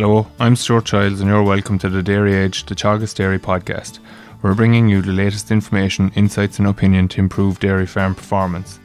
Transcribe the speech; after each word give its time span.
Hello, 0.00 0.28
I'm 0.38 0.54
Stuart 0.54 0.84
Childs, 0.84 1.20
and 1.20 1.28
you're 1.28 1.42
welcome 1.42 1.76
to 1.80 1.88
the 1.88 2.04
Dairy 2.04 2.36
Edge, 2.36 2.64
the 2.66 2.76
Teagasc 2.76 3.16
Dairy 3.16 3.40
podcast. 3.40 3.98
We're 4.42 4.54
bringing 4.54 4.88
you 4.88 5.02
the 5.02 5.10
latest 5.10 5.50
information, 5.50 6.12
insights, 6.14 6.60
and 6.60 6.68
opinion 6.68 7.08
to 7.08 7.20
improve 7.20 7.58
dairy 7.58 7.84
farm 7.84 8.14
performance. 8.14 8.78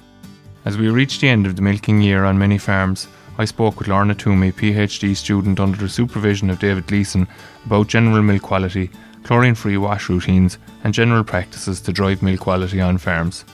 As 0.66 0.76
we 0.76 0.90
reach 0.90 1.20
the 1.20 1.30
end 1.30 1.46
of 1.46 1.56
the 1.56 1.62
milking 1.62 2.02
year 2.02 2.24
on 2.24 2.40
many 2.40 2.58
farms, 2.58 3.08
I 3.38 3.46
spoke 3.46 3.78
with 3.78 3.90
Lorna 3.90 4.16
Twomey, 4.16 4.52
PhD 4.52 5.16
student 5.16 5.60
under 5.60 5.78
the 5.78 5.88
supervision 5.88 6.50
of 6.50 6.58
David 6.58 6.88
Gleeson, 6.88 7.28
about 7.64 7.90
general 7.90 8.24
milk 8.24 8.42
quality, 8.42 8.90
chlorine 9.22 9.54
free 9.54 9.78
wash 9.78 10.10
routines, 10.10 10.58
and 10.84 10.96
general 10.96 11.24
practices 11.24 11.80
to 11.82 11.94
drive 11.94 12.24
milk 12.24 12.40
quality 12.40 12.82
on 12.82 12.98
farms. 12.98 13.46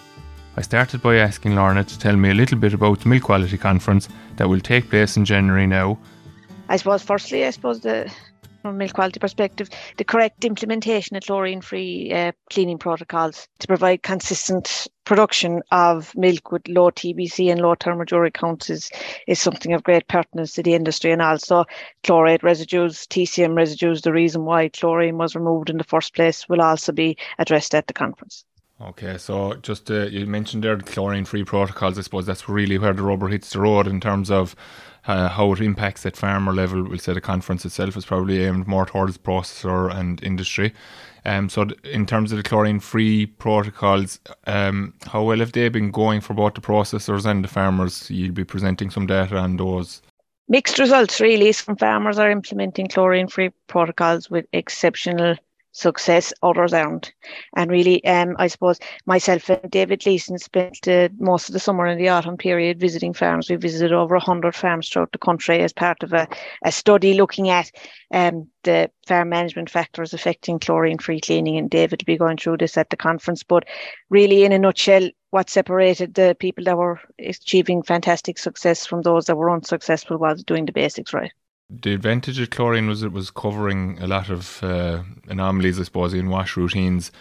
I 0.56 0.62
started 0.62 1.02
by 1.02 1.18
asking 1.18 1.56
Lorna 1.56 1.84
to 1.84 2.00
tell 2.00 2.16
me 2.16 2.30
a 2.30 2.36
little 2.36 2.58
bit 2.58 2.74
about 2.74 3.02
the 3.02 3.10
Milk 3.10 3.24
Quality 3.24 3.58
Conference 3.58 4.08
that 4.38 4.48
will 4.48 4.62
take 4.62 4.90
place 4.90 5.18
in 5.18 5.26
January 5.26 5.68
now. 5.68 5.98
I 6.70 6.78
suppose, 6.78 7.04
firstly, 7.04 7.46
I 7.46 7.50
suppose 7.50 7.82
the 7.82 8.12
from 8.62 8.76
a 8.76 8.78
milk 8.78 8.94
quality 8.94 9.20
perspective, 9.20 9.70
the 9.98 10.04
correct 10.04 10.44
implementation 10.44 11.16
of 11.16 11.24
chlorine-free 11.24 12.12
uh, 12.12 12.32
cleaning 12.52 12.78
protocols 12.78 13.48
to 13.60 13.68
provide 13.68 14.04
consistent 14.04 14.88
production 15.06 15.62
of 15.72 16.16
milk 16.16 16.52
with 16.52 16.68
low 16.68 16.92
TBC 16.92 17.52
and 17.52 17.62
low 17.62 17.76
thermoduric 17.76 18.34
counts 18.34 18.70
is, 18.70 18.92
is 19.28 19.40
something 19.40 19.74
of 19.74 19.84
great 19.84 20.08
pertinence 20.08 20.54
to 20.54 20.64
the 20.64 20.74
industry 20.74 21.12
and 21.12 21.22
also 21.22 21.66
chlorate 22.04 22.44
residues, 22.44 23.08
TCM 23.08 23.56
residues, 23.56 24.02
the 24.02 24.12
reason 24.12 24.46
why 24.46 24.70
chlorine 24.70 25.18
was 25.18 25.36
removed 25.36 25.70
in 25.70 25.78
the 25.78 25.84
first 25.84 26.14
place 26.14 26.48
will 26.50 26.62
also 26.62 26.92
be 26.92 27.18
addressed 27.40 27.74
at 27.74 27.88
the 27.88 27.94
conference. 27.94 28.44
Okay, 28.82 29.18
so 29.18 29.56
just 29.56 29.92
uh, 29.92 30.06
you 30.06 30.26
mentioned 30.26 30.64
there 30.64 30.78
the 30.78 30.84
chlorine-free 30.84 31.44
protocols. 31.44 31.98
I 31.98 32.02
suppose 32.02 32.26
that's 32.26 32.48
really 32.48 32.78
where 32.78 32.94
the 32.94 33.04
rubber 33.04 33.28
hits 33.28 33.50
the 33.50 33.60
road 33.60 33.88
in 33.88 34.00
terms 34.00 34.32
of 34.32 34.56
uh, 35.10 35.28
how 35.28 35.52
it 35.52 35.60
impacts 35.60 36.06
at 36.06 36.16
farmer 36.16 36.54
level. 36.54 36.84
We'll 36.84 37.00
say 37.00 37.14
the 37.14 37.22
conference 37.22 37.66
itself 37.66 37.98
is 37.98 38.06
probably 38.06 38.46
aimed 38.46 38.68
more 38.68 38.86
towards 38.86 39.18
processor 39.18 39.92
and 39.94 40.24
industry. 40.24 40.72
Um, 41.26 41.50
so 41.50 41.66
th- 41.66 41.80
in 41.84 42.06
terms 42.06 42.32
of 42.32 42.38
the 42.38 42.44
chlorine-free 42.44 43.26
protocols, 43.26 44.20
um, 44.46 44.94
how 45.08 45.24
well 45.24 45.40
have 45.40 45.52
they 45.52 45.68
been 45.70 45.90
going 45.90 46.22
for 46.22 46.36
both 46.36 46.54
the 46.54 46.62
processors 46.62 47.26
and 47.26 47.44
the 47.44 47.48
farmers? 47.48 48.10
You'll 48.12 48.34
be 48.34 48.46
presenting 48.46 48.92
some 48.92 49.08
data 49.08 49.36
on 49.38 49.58
those. 49.58 50.04
Mixed 50.48 50.78
results, 50.78 51.20
really. 51.20 51.52
Some 51.54 51.76
farmers 51.76 52.20
are 52.20 52.30
implementing 52.30 52.88
chlorine-free 52.88 53.50
protocols 53.66 54.30
with 54.30 54.46
exceptional 54.54 55.36
success 55.80 56.34
others 56.44 56.74
aren't. 56.74 57.14
And 57.56 57.72
really, 57.72 58.04
um, 58.06 58.36
I 58.38 58.48
suppose 58.48 58.80
myself 59.06 59.50
and 59.50 59.72
David 59.72 60.02
Gleeson 60.02 60.38
spent 60.38 60.88
uh, 60.88 61.10
most 61.18 61.50
of 61.50 61.54
the 61.54 61.60
summer 61.60 61.86
and 61.86 62.00
the 62.00 62.10
autumn 62.10 62.38
period 62.38 62.80
visiting 62.80 63.14
farms. 63.14 63.50
We 63.50 63.56
visited 63.56 63.94
over 63.94 64.16
100 64.16 64.56
farms 64.56 64.90
throughout 64.90 65.12
the 65.12 65.18
country 65.18 65.60
as 65.62 65.74
part 65.74 66.04
of 66.04 66.14
a, 66.14 66.28
a 66.64 66.72
study 66.72 67.14
looking 67.14 67.50
at 67.50 67.72
um, 68.12 68.48
the 68.64 68.92
farm 69.08 69.30
management 69.30 69.70
factors 69.70 70.14
affecting 70.14 70.60
chlorine-free 70.60 71.22
cleaning. 71.22 71.58
And 71.58 71.70
David 71.70 72.02
will 72.02 72.14
be 72.14 72.18
going 72.18 72.38
through 72.38 72.58
this 72.58 72.78
at 72.78 72.90
the 72.90 72.98
conference. 72.98 73.44
But 73.44 73.66
really, 74.10 74.44
in 74.44 74.52
a 74.52 74.60
nutshell, 74.60 75.10
what 75.32 75.50
separated 75.50 76.16
the 76.16 76.36
people 76.40 76.66
that 76.66 76.78
were 76.78 77.00
achieving 77.20 77.84
fantastic 77.84 78.38
success 78.38 78.86
from 78.86 79.04
those 79.04 79.26
that 79.26 79.38
were 79.38 79.52
unsuccessful 79.52 80.18
was 80.18 80.44
doing 80.44 80.66
the 80.66 80.72
basics 80.72 81.14
right 81.14 81.32
the 81.70 81.94
advantage 81.94 82.40
of 82.40 82.50
chlorine 82.50 82.88
was 82.88 83.04
it 83.04 83.12
was 83.12 83.30
covering 83.30 84.02
a 84.02 84.08
lot 84.08 84.30
of 84.30 84.64
uh, 84.64 85.04
anomalies, 85.28 85.80
I 85.80 85.84
suppose, 85.84 86.14
in 86.14 86.30
wash 86.30 86.58
routines. 86.58 87.12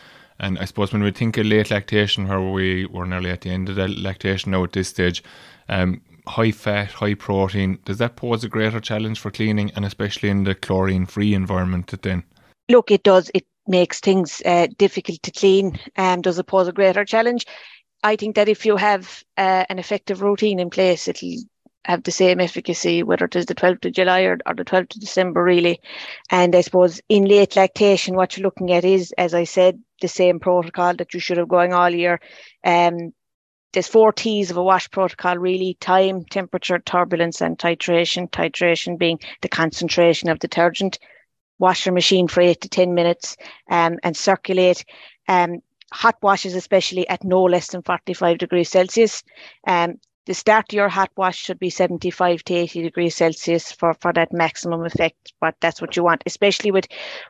And 0.40 0.58
I 0.58 0.64
suppose 0.64 0.92
when 0.92 1.02
we 1.02 1.10
think 1.10 1.36
of 1.36 1.46
late 1.46 1.70
lactation, 1.70 2.28
where 2.28 2.40
we 2.40 2.86
were 2.86 3.06
nearly 3.06 3.30
at 3.30 3.42
the 3.42 3.50
end 3.50 3.68
of 3.68 3.76
the 3.76 3.88
lactation 3.88 4.52
now 4.52 4.64
at 4.64 4.72
this 4.72 4.88
stage, 4.88 5.22
um, 5.68 6.00
high 6.26 6.52
fat, 6.52 6.92
high 6.92 7.14
protein, 7.14 7.78
does 7.84 7.98
that 7.98 8.16
pose 8.16 8.44
a 8.44 8.48
greater 8.48 8.80
challenge 8.80 9.18
for 9.18 9.30
cleaning 9.30 9.70
and 9.74 9.84
especially 9.84 10.28
in 10.28 10.44
the 10.44 10.54
chlorine 10.54 11.06
free 11.06 11.34
environment 11.34 11.92
then? 12.02 12.22
Look, 12.70 12.90
it 12.90 13.02
does. 13.02 13.30
It 13.34 13.46
makes 13.66 14.00
things 14.00 14.40
uh, 14.44 14.68
difficult 14.78 15.22
to 15.24 15.30
clean. 15.30 15.78
Um, 15.96 16.22
does 16.22 16.38
it 16.38 16.46
pose 16.46 16.68
a 16.68 16.72
greater 16.72 17.04
challenge? 17.04 17.44
I 18.02 18.16
think 18.16 18.36
that 18.36 18.48
if 18.48 18.64
you 18.64 18.76
have 18.76 19.24
uh, 19.36 19.64
an 19.68 19.78
effective 19.78 20.22
routine 20.22 20.60
in 20.60 20.70
place, 20.70 21.08
it'll 21.08 21.36
have 21.84 22.02
the 22.02 22.10
same 22.10 22.40
efficacy, 22.40 23.02
whether 23.02 23.24
it 23.24 23.36
is 23.36 23.46
the 23.46 23.54
12th 23.54 23.86
of 23.86 23.92
July 23.92 24.22
or, 24.22 24.38
or 24.46 24.54
the 24.54 24.64
12th 24.64 24.94
of 24.94 25.00
December, 25.00 25.42
really. 25.42 25.80
And 26.30 26.54
I 26.54 26.60
suppose 26.60 27.00
in 27.08 27.24
late 27.24 27.56
lactation, 27.56 28.14
what 28.14 28.36
you're 28.36 28.44
looking 28.44 28.72
at 28.72 28.84
is, 28.84 29.12
as 29.16 29.34
I 29.34 29.44
said, 29.44 29.82
the 30.00 30.08
same 30.08 30.38
protocol 30.40 30.94
that 30.94 31.14
you 31.14 31.20
should 31.20 31.38
have 31.38 31.48
going 31.48 31.72
all 31.72 31.90
year. 31.90 32.20
Um, 32.64 33.12
there's 33.72 33.88
four 33.88 34.12
T's 34.12 34.50
of 34.50 34.56
a 34.56 34.62
wash 34.62 34.90
protocol 34.90 35.36
really 35.36 35.76
time, 35.80 36.24
temperature, 36.24 36.78
turbulence, 36.78 37.40
and 37.40 37.58
titration. 37.58 38.30
Titration 38.30 38.98
being 38.98 39.18
the 39.42 39.48
concentration 39.48 40.28
of 40.28 40.38
detergent. 40.38 40.98
Wash 41.58 41.86
your 41.86 41.92
machine 41.92 42.28
for 42.28 42.40
eight 42.40 42.60
to 42.62 42.68
10 42.68 42.94
minutes 42.94 43.36
um, 43.70 43.98
and 44.02 44.16
circulate. 44.16 44.84
Um, 45.26 45.58
hot 45.92 46.16
washes, 46.22 46.54
especially 46.54 47.08
at 47.08 47.24
no 47.24 47.42
less 47.42 47.68
than 47.68 47.82
45 47.82 48.38
degrees 48.38 48.70
Celsius. 48.70 49.22
Um, 49.66 49.94
the 50.28 50.34
start 50.34 50.66
of 50.70 50.76
your 50.76 50.90
hot 50.90 51.10
wash 51.16 51.38
should 51.38 51.58
be 51.58 51.70
75 51.70 52.44
to 52.44 52.54
80 52.54 52.82
degrees 52.82 53.14
Celsius 53.14 53.72
for, 53.72 53.94
for 53.94 54.12
that 54.12 54.30
maximum 54.30 54.84
effect. 54.84 55.32
But 55.40 55.54
that's 55.62 55.80
what 55.80 55.96
you 55.96 56.04
want, 56.04 56.22
especially 56.26 56.70
with 56.70 56.86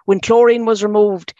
when 0.07 0.19
chlorine 0.19 0.67
was 0.67 0.83
removed. 0.83 1.33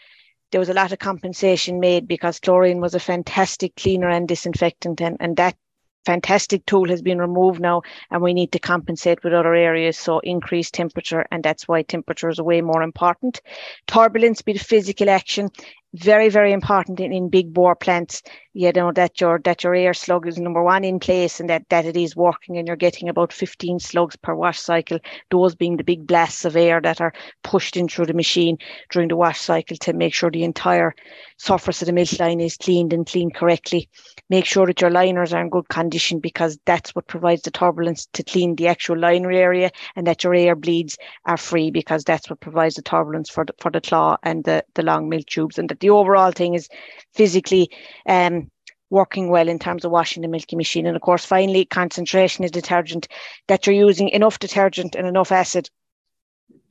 There 0.51 0.59
was 0.59 0.69
a 0.69 0.73
lot 0.73 0.93
of 0.93 0.99
compensation 0.99 1.81
made 1.81 2.07
because 2.07 2.39
chlorine 2.39 2.79
was 2.79 2.95
a 2.95 2.99
fantastic 2.99 3.75
cleaner 3.75 4.07
and 4.07 4.25
disinfectant, 4.25 5.01
and, 5.01 5.17
and 5.19 5.35
that 5.35 5.57
fantastic 6.05 6.65
tool 6.65 6.87
has 6.87 7.01
been 7.01 7.19
removed 7.19 7.59
now 7.59 7.81
and 8.09 8.21
we 8.21 8.33
need 8.33 8.51
to 8.53 8.59
compensate 8.59 9.21
with 9.23 9.33
other 9.33 9.53
areas 9.53 9.97
so 9.97 10.19
increase 10.19 10.71
temperature 10.71 11.25
and 11.29 11.43
that's 11.43 11.67
why 11.67 11.81
temperature 11.81 12.29
is 12.29 12.39
way 12.39 12.61
more 12.61 12.81
important 12.81 13.41
turbulence 13.85 14.41
be 14.41 14.53
the 14.53 14.59
physical 14.59 15.09
action 15.09 15.49
very 15.93 16.29
very 16.29 16.53
important 16.53 16.99
in, 16.99 17.11
in 17.11 17.29
big 17.29 17.53
bore 17.53 17.75
plants 17.75 18.23
you 18.59 18.73
know 18.73 18.91
that 18.91 19.21
your 19.21 19.39
that 19.45 19.63
your 19.63 19.73
air 19.73 19.93
slug 19.93 20.27
is 20.27 20.37
number 20.37 20.61
one 20.61 20.83
in 20.83 20.99
place 20.99 21.39
and 21.39 21.49
that 21.49 21.63
that 21.69 21.85
it 21.85 21.95
is 21.95 22.13
working 22.13 22.57
and 22.57 22.67
you're 22.67 22.75
getting 22.75 23.07
about 23.07 23.31
15 23.31 23.79
slugs 23.79 24.17
per 24.17 24.35
wash 24.35 24.59
cycle 24.59 24.99
those 25.31 25.55
being 25.55 25.77
the 25.77 25.83
big 25.83 26.05
blasts 26.05 26.43
of 26.43 26.57
air 26.57 26.81
that 26.81 26.99
are 26.99 27.13
pushed 27.41 27.77
in 27.77 27.87
through 27.87 28.05
the 28.05 28.13
machine 28.13 28.57
during 28.91 29.07
the 29.07 29.15
wash 29.15 29.39
cycle 29.39 29.77
to 29.77 29.93
make 29.93 30.13
sure 30.13 30.29
the 30.29 30.43
entire 30.43 30.93
surface 31.39 31.81
of 31.81 31.85
the 31.85 31.93
milk 31.93 32.19
line 32.19 32.41
is 32.41 32.57
cleaned 32.57 32.91
and 32.91 33.07
cleaned 33.07 33.33
correctly. 33.33 33.89
Make 34.29 34.45
sure 34.45 34.65
that 34.67 34.81
your 34.81 34.91
liners 34.91 35.33
are 35.33 35.41
in 35.41 35.49
good 35.49 35.69
condition 35.69 36.19
because 36.19 36.59
that's 36.65 36.93
what 36.93 37.07
provides 37.07 37.43
the 37.43 37.51
turbulence 37.51 38.07
to 38.13 38.23
clean 38.23 38.55
the 38.55 38.67
actual 38.67 38.99
liner 38.99 39.31
area 39.31 39.71
and 39.95 40.05
that 40.05 40.23
your 40.23 40.35
air 40.35 40.55
bleeds 40.55 40.97
are 41.25 41.37
free 41.37 41.71
because 41.71 42.03
that's 42.03 42.29
what 42.29 42.41
provides 42.41 42.75
the 42.75 42.81
turbulence 42.81 43.29
for 43.29 43.45
the, 43.45 43.53
for 43.59 43.71
the 43.71 43.81
claw 43.81 44.17
and 44.23 44.43
the, 44.43 44.63
the 44.75 44.83
long 44.83 45.07
milk 45.07 45.25
tubes. 45.27 45.57
And 45.57 45.69
that 45.69 45.79
the 45.79 45.89
overall 45.89 46.31
thing 46.31 46.55
is 46.55 46.67
physically 47.13 47.71
um, 48.05 48.48
working 48.89 49.29
well 49.29 49.47
in 49.47 49.59
terms 49.59 49.85
of 49.85 49.91
washing 49.91 50.21
the 50.21 50.27
milking 50.27 50.57
machine. 50.57 50.87
And 50.87 50.95
of 50.95 51.01
course, 51.01 51.25
finally, 51.25 51.65
concentration 51.65 52.43
is 52.43 52.51
detergent 52.51 53.07
that 53.47 53.65
you're 53.65 53.75
using 53.75 54.09
enough 54.09 54.39
detergent 54.39 54.95
and 54.95 55.07
enough 55.07 55.31
acid 55.31 55.69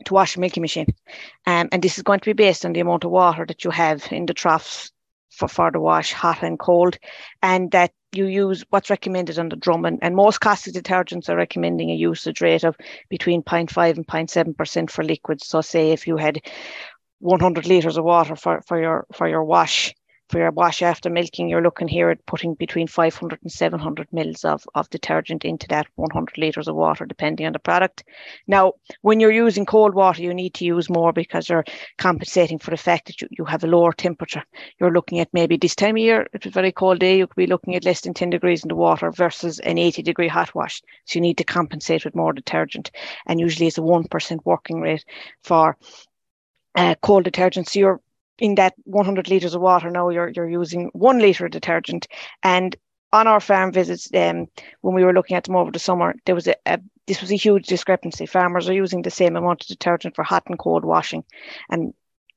to 0.05 0.15
wash 0.15 0.37
a 0.37 0.41
milking 0.41 0.63
machine. 0.63 0.95
Um, 1.47 1.69
and 1.73 1.83
this 1.83 1.99
is 1.99 2.05
going 2.05 2.21
to 2.21 2.29
be 2.29 2.33
based 2.33 2.65
on 2.65 2.73
the 2.73 2.81
amount 2.81 3.05
of 3.05 3.11
water 3.11 3.45
that 3.47 3.65
you 3.65 3.71
have 3.71 4.07
in 4.11 4.27
the 4.27 4.35
troughs 4.35 4.91
for, 5.31 5.49
for 5.49 5.71
the 5.71 5.81
wash, 5.81 6.13
hot 6.13 6.43
and 6.43 6.59
cold, 6.59 6.99
and 7.43 7.71
that 7.71 7.93
you 8.13 8.27
use 8.27 8.65
what's 8.71 8.91
recommended 8.91 9.39
on 9.39 9.49
the 9.49 9.57
drum. 9.57 9.85
And, 9.85 9.99
and 10.03 10.17
most 10.17 10.41
caustic 10.41 10.75
detergents 10.75 11.29
are 11.29 11.37
recommending 11.37 11.91
a 11.91 11.95
usage 11.95 12.41
rate 12.41 12.65
of 12.65 12.77
between 13.09 13.43
0.5 13.43 13.97
and 13.97 14.07
0.7% 14.07 14.91
for 14.91 15.05
liquids. 15.05 15.47
So 15.47 15.61
say 15.61 15.93
if 15.93 16.07
you 16.07 16.17
had 16.17 16.41
100 17.21 17.67
litres 17.67 17.97
of 17.97 18.05
water 18.05 18.37
for, 18.37 18.63
for 18.67 18.81
your 18.81 19.07
for 19.13 19.29
your 19.29 19.45
wash, 19.45 19.95
for 20.29 20.39
your 20.39 20.51
wash 20.51 20.83
after 20.83 21.09
milking, 21.09 21.49
you're 21.49 21.63
looking 21.63 21.89
here 21.89 22.11
at 22.11 22.25
putting 22.27 22.55
between 22.55 22.87
500 22.87 23.41
and 23.43 23.51
700 23.51 24.09
mils 24.13 24.45
of, 24.45 24.67
of 24.75 24.91
detergent 24.91 25.45
into 25.45 25.67
that 25.69 25.87
100 25.97 26.37
litres 26.37 26.69
of 26.69 26.77
water, 26.77 27.07
depending 27.07 27.47
on 27.47 27.53
the 27.53 27.59
product. 27.59 28.05
Now, 28.47 28.75
when 29.03 29.21
you're 29.21 29.33
using 29.33 29.65
cold 29.65 29.95
water, 29.95 30.23
you 30.23 30.35
need 30.35 30.55
to 30.55 30.65
use 30.65 30.91
more 30.91 31.13
because 31.13 31.49
you're 31.49 31.65
compensating 31.97 32.59
for 32.59 32.71
the 32.71 32.77
fact 32.77 33.07
that 33.07 33.23
you, 33.23 33.29
you 33.31 33.45
have 33.47 33.65
a 33.65 33.69
lower 33.69 33.93
temperature. 33.93 34.45
You're 34.79 34.93
looking 34.93 35.21
at 35.21 35.33
maybe 35.33 35.57
this 35.57 35.75
time 35.75 35.97
of 35.97 36.03
year, 36.03 36.27
it's 36.33 36.47
a 36.47 36.51
very 36.51 36.73
cold 36.73 36.99
day, 36.99 37.19
you 37.19 37.27
could 37.27 37.37
be 37.37 37.47
looking 37.47 37.75
at 37.75 37.85
less 37.85 38.03
than 38.03 38.15
10 38.15 38.31
degrees 38.31 38.63
in 38.63 38.69
the 38.69 38.75
water 38.75 39.11
versus 39.11 39.59
an 39.61 39.79
80 39.79 40.03
degree 40.03 40.29
hot 40.29 40.55
wash. 40.55 40.83
So 41.07 41.19
you 41.19 41.23
need 41.23 41.39
to 41.39 41.45
compensate 41.45 42.05
with 42.05 42.15
more 42.15 42.33
detergent. 42.33 42.91
And 43.27 43.41
usually 43.41 43.67
it's 43.67 43.79
a 43.79 43.83
1% 43.83 44.41
working 44.45 44.81
rate 44.81 45.05
for 45.43 45.77
uh, 46.75 46.95
cold 47.03 47.25
detergent. 47.25 47.69
So 47.69 47.81
you're 47.81 48.01
in 48.39 48.55
that 48.57 48.75
100 48.85 49.29
liters 49.29 49.55
of 49.55 49.61
water 49.61 49.91
now 49.91 50.09
you're 50.09 50.29
you're 50.29 50.49
using 50.49 50.91
one 50.93 51.19
liter 51.19 51.47
of 51.47 51.51
detergent. 51.51 52.07
And 52.43 52.77
on 53.13 53.27
our 53.27 53.41
farm 53.41 53.73
visits 53.73 54.09
um, 54.15 54.47
when 54.83 54.95
we 54.95 55.05
were 55.05 55.15
looking 55.15 55.37
at 55.37 55.45
them 55.45 55.57
over 55.57 55.71
the 55.71 55.79
summer 55.79 56.15
there 56.25 56.35
was 56.35 56.47
a, 56.47 56.55
a, 56.67 56.79
this 57.07 57.21
was 57.21 57.33
a 57.33 57.37
huge 57.37 57.67
discrepancy. 57.67 58.27
Farmers 58.27 58.69
are 58.69 58.75
using 58.75 59.03
the 59.03 59.11
same 59.11 59.37
amount 59.37 59.63
of 59.63 59.69
detergent 59.69 60.15
for 60.15 60.25
hot 60.25 60.45
and 60.47 60.59
cold 60.59 60.85
washing. 60.85 61.25
And 61.71 61.95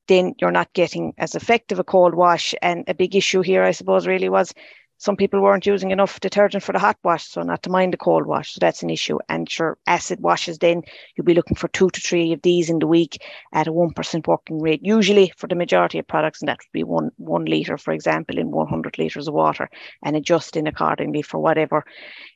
then 0.07 0.33
you're 0.39 0.51
not 0.51 0.73
getting 0.73 1.13
as 1.17 1.35
effective 1.35 1.79
a 1.79 1.83
cold 1.83 2.15
wash. 2.15 2.55
And 2.61 2.85
a 2.87 2.93
big 2.93 3.15
issue 3.15 3.41
here 3.41 3.63
i 3.63 3.71
suppose 3.71 4.07
really 4.07 4.29
was 4.29 4.53
some 5.01 5.15
people 5.15 5.41
weren't 5.41 5.65
using 5.65 5.89
enough 5.89 6.19
detergent 6.19 6.61
for 6.61 6.73
the 6.73 6.79
hot 6.79 6.95
wash, 7.03 7.25
so 7.25 7.41
not 7.41 7.63
to 7.63 7.71
mind 7.71 7.91
the 7.91 7.97
cold 7.97 8.27
wash. 8.27 8.53
So 8.53 8.59
that's 8.61 8.83
an 8.83 8.91
issue. 8.91 9.17
And 9.29 9.49
sure, 9.49 9.79
acid 9.87 10.19
washes, 10.19 10.59
then 10.59 10.83
you'll 11.15 11.25
be 11.25 11.33
looking 11.33 11.57
for 11.57 11.69
two 11.69 11.89
to 11.89 11.99
three 11.99 12.33
of 12.33 12.43
these 12.43 12.69
in 12.69 12.77
the 12.77 12.85
week 12.85 13.19
at 13.51 13.65
a 13.65 13.73
1% 13.73 14.27
working 14.27 14.61
rate, 14.61 14.81
usually 14.83 15.33
for 15.37 15.47
the 15.47 15.55
majority 15.55 15.97
of 15.97 16.07
products. 16.07 16.43
And 16.43 16.49
that 16.49 16.59
would 16.59 16.71
be 16.71 16.83
one, 16.83 17.09
one 17.17 17.45
litre, 17.45 17.79
for 17.79 17.93
example, 17.93 18.37
in 18.37 18.51
100 18.51 18.99
litres 18.99 19.27
of 19.27 19.33
water 19.33 19.71
and 20.05 20.15
adjusting 20.15 20.67
accordingly 20.67 21.23
for 21.23 21.39
whatever 21.39 21.83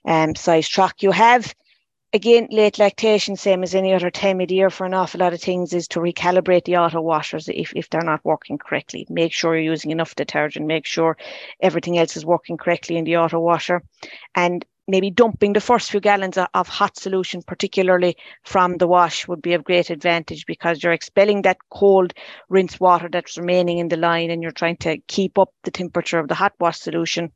um, 0.08 0.34
size 0.34 0.68
truck 0.68 1.04
you 1.04 1.12
have 1.12 1.54
again, 2.16 2.48
late 2.50 2.80
lactation, 2.80 3.36
same 3.36 3.62
as 3.62 3.76
any 3.76 3.94
other 3.94 4.10
time 4.10 4.40
of 4.40 4.48
the 4.48 4.56
year 4.56 4.70
for 4.70 4.86
an 4.86 4.94
awful 4.94 5.20
lot 5.20 5.34
of 5.34 5.42
things, 5.42 5.74
is 5.74 5.86
to 5.90 6.00
recalibrate 6.00 6.64
the 6.64 6.78
auto 6.78 7.02
washers 7.02 7.50
if, 7.50 7.74
if 7.76 7.90
they're 7.90 8.02
not 8.02 8.24
working 8.24 8.58
correctly. 8.58 9.06
Make 9.10 9.34
sure 9.34 9.54
you're 9.54 9.74
using 9.74 9.92
enough 9.92 10.16
detergent, 10.16 10.66
make 10.66 10.86
sure 10.86 11.18
everything 11.60 11.98
else 11.98 12.16
is 12.16 12.26
working 12.26 12.56
correctly 12.58 12.96
in 12.96 13.04
the 13.04 13.18
auto 13.18 13.40
washer, 13.42 13.84
and 14.34 14.66
maybe 14.88 15.12
dumping 15.12 15.52
the 15.52 15.60
first 15.60 15.92
few 15.92 16.00
gallons 16.00 16.38
of, 16.38 16.48
of 16.54 16.70
hot 16.70 16.98
solution, 16.98 17.42
particularly 17.42 18.16
from 18.46 18.78
the 18.78 18.88
wash, 18.88 19.28
would 19.28 19.42
be 19.42 19.54
of 19.54 19.66
great 19.66 19.90
advantage 19.90 20.46
because 20.46 20.82
you're 20.82 20.94
expelling 20.94 21.42
that 21.42 21.58
cold 21.70 22.14
rinse 22.48 22.80
water 22.80 23.10
that's 23.12 23.38
remaining 23.38 23.80
in 23.80 23.90
the 23.90 23.98
line 23.98 24.32
and 24.32 24.42
you're 24.42 24.52
trying 24.52 24.78
to 24.78 24.98
keep 25.08 25.38
up 25.38 25.50
the 25.66 25.72
temperature 25.72 26.20
of 26.20 26.30
the 26.30 26.36
hot 26.36 26.54
wash 26.62 26.80
solution. 26.80 27.34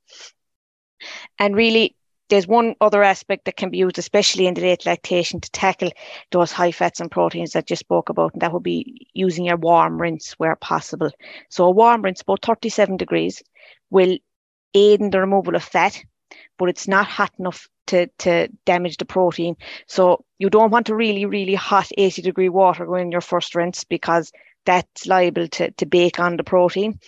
And 1.37 1.53
really, 1.55 1.95
there's 2.29 2.47
one 2.47 2.75
other 2.79 3.03
aspect 3.03 3.45
that 3.45 3.57
can 3.57 3.69
be 3.69 3.79
used, 3.79 3.97
especially 3.97 4.47
in 4.47 4.53
the 4.53 4.61
late 4.61 4.85
lactation, 4.85 5.41
to 5.41 5.51
tackle 5.51 5.91
those 6.31 6.51
high 6.51 6.71
fats 6.71 6.99
and 6.99 7.11
proteins 7.11 7.51
that 7.51 7.69
you 7.69 7.75
spoke 7.75 8.09
about, 8.09 8.33
and 8.33 8.41
that 8.41 8.53
would 8.53 8.63
be 8.63 9.07
using 9.13 9.49
a 9.49 9.57
warm 9.57 9.99
rinse 9.99 10.33
where 10.33 10.55
possible. 10.55 11.11
So 11.49 11.65
a 11.65 11.71
warm 11.71 12.03
rinse, 12.03 12.21
about 12.21 12.45
37 12.45 12.97
degrees, 12.97 13.43
will 13.89 14.17
aid 14.73 15.01
in 15.01 15.09
the 15.09 15.19
removal 15.19 15.55
of 15.55 15.63
fat, 15.63 16.01
but 16.57 16.69
it's 16.69 16.87
not 16.87 17.07
hot 17.07 17.31
enough 17.39 17.67
to, 17.87 18.07
to 18.19 18.47
damage 18.65 18.97
the 18.97 19.05
protein. 19.05 19.55
So 19.87 20.23
you 20.37 20.49
don't 20.49 20.71
want 20.71 20.89
a 20.89 20.95
really, 20.95 21.25
really 21.25 21.55
hot 21.55 21.89
80 21.97 22.21
degree 22.21 22.49
water 22.49 22.85
going 22.85 23.07
in 23.07 23.11
your 23.11 23.21
first 23.21 23.55
rinse 23.55 23.83
because 23.83 24.31
that's 24.65 25.07
liable 25.07 25.47
to, 25.47 25.71
to 25.71 25.85
bake 25.87 26.19
on 26.19 26.37
the 26.37 26.43
protein 26.43 26.99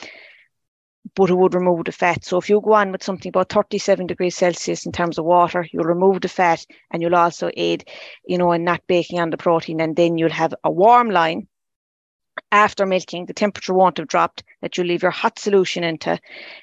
but 1.15 1.29
it 1.29 1.35
would 1.35 1.53
remove 1.53 1.85
the 1.85 1.91
fat. 1.91 2.23
So 2.23 2.37
if 2.37 2.49
you 2.49 2.61
go 2.61 2.73
on 2.73 2.91
with 2.91 3.03
something 3.03 3.29
about 3.29 3.49
37 3.49 4.07
degrees 4.07 4.35
Celsius 4.35 4.85
in 4.85 4.91
terms 4.91 5.17
of 5.17 5.25
water, 5.25 5.65
you'll 5.71 5.83
remove 5.83 6.21
the 6.21 6.29
fat 6.29 6.65
and 6.91 7.01
you'll 7.01 7.15
also 7.15 7.49
aid, 7.55 7.87
you 8.25 8.37
know, 8.37 8.51
in 8.51 8.63
not 8.63 8.85
baking 8.87 9.19
on 9.19 9.29
the 9.29 9.37
protein. 9.37 9.81
And 9.81 9.95
then 9.95 10.17
you'll 10.17 10.29
have 10.29 10.53
a 10.63 10.71
warm 10.71 11.09
line 11.09 11.47
after 12.51 12.85
milking. 12.85 13.25
The 13.25 13.33
temperature 13.33 13.73
won't 13.73 13.97
have 13.97 14.07
dropped 14.07 14.43
that 14.61 14.77
you 14.77 14.83
leave 14.83 15.01
your 15.01 15.11
hot 15.11 15.39
solution 15.39 15.83
into, 15.83 16.19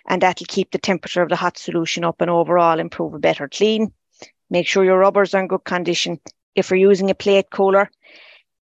and 0.09 0.23
that'll 0.23 0.47
keep 0.47 0.71
the 0.71 0.79
temperature 0.79 1.23
of 1.23 1.29
the 1.29 1.37
hot 1.37 1.59
solution 1.59 2.05
up 2.05 2.21
and 2.21 2.31
overall 2.31 2.81
improve 2.81 3.15
a 3.15 3.19
better 3.19 3.49
clean. 3.49 3.93
Make 4.51 4.67
sure 4.67 4.85
your 4.85 4.99
rubbers 4.99 5.35
are 5.35 5.41
in 5.41 5.49
good 5.49 5.65
condition. 5.65 6.21
If 6.55 6.71
you're 6.71 6.79
using 6.79 7.11
a 7.11 7.15
plate 7.15 7.51
cooler, 7.51 7.91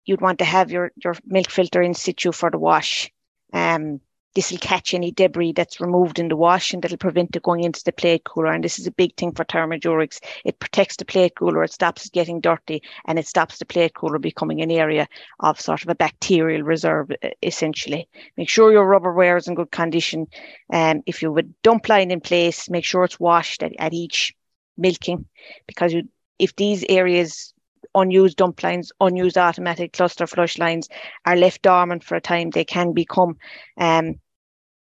you'd 0.06 0.22
want 0.22 0.40
to 0.40 0.46
have 0.46 0.72
your, 0.72 0.92
your 0.96 1.16
milk 1.26 1.50
filter 1.50 1.82
in 1.82 1.94
situ 1.94 2.32
for 2.32 2.50
the 2.50 2.58
wash. 2.58 3.12
Um, 3.54 4.02
this 4.36 4.52
will 4.52 4.58
catch 4.60 4.94
any 4.94 5.12
debris 5.12 5.54
that's 5.54 5.80
removed 5.80 6.20
in 6.20 6.28
the 6.28 6.36
wash 6.36 6.74
and 6.74 6.84
that'll 6.84 6.98
prevent 6.98 7.36
it 7.36 7.44
going 7.44 7.64
into 7.64 7.82
the 7.86 7.92
plate 7.94 8.26
cooler. 8.26 8.52
And 8.52 8.64
this 8.64 8.78
is 8.78 8.86
a 8.86 8.92
big 8.92 9.16
thing 9.16 9.32
for 9.32 9.46
thermodurics. 9.46 10.20
It 10.44 10.60
protects 10.60 10.98
the 10.98 11.06
plate 11.06 11.36
cooler, 11.36 11.64
it 11.64 11.72
stops 11.72 12.06
it 12.06 12.12
getting 12.12 12.42
dirty, 12.42 12.84
and 13.06 13.18
it 13.18 13.28
stops 13.28 13.58
the 13.58 13.66
plate 13.66 13.96
cooler 13.96 14.20
becoming 14.20 14.62
an 14.62 14.72
area 14.72 15.08
of 15.40 15.60
sort 15.60 15.84
of 15.84 15.90
a 15.90 15.96
bacterial 15.96 16.64
reserve, 16.64 17.12
essentially. 17.42 18.08
Make 18.36 18.50
sure 18.50 18.72
your 18.72 18.86
rubberware 18.86 19.38
is 19.38 19.48
in 19.48 19.56
good 19.56 19.72
condition. 19.72 20.28
Um, 20.72 21.02
if 21.06 21.22
you 21.22 21.34
have 21.34 21.46
a 21.46 21.48
dump 21.64 21.88
line 21.88 22.12
in 22.12 22.20
place, 22.20 22.70
make 22.70 22.84
sure 22.84 23.06
it's 23.06 23.20
washed 23.20 23.64
at, 23.64 23.72
at 23.80 23.94
each 23.94 24.36
milking 24.78 25.26
because 25.66 25.94
you, 25.94 26.04
if 26.40 26.54
these 26.58 26.84
areas 26.90 27.54
unused 27.94 28.38
dump 28.38 28.62
lines, 28.62 28.92
unused 29.00 29.38
automatic 29.38 29.94
cluster 29.94 30.28
flush 30.28 30.58
lines 30.58 30.90
are 31.26 31.38
left 31.38 31.62
dormant 31.62 32.04
for 32.04 32.16
a 32.16 32.22
time, 32.22 32.50
they 32.50 32.66
can 32.66 32.94
become 32.94 33.38
um, 33.78 34.16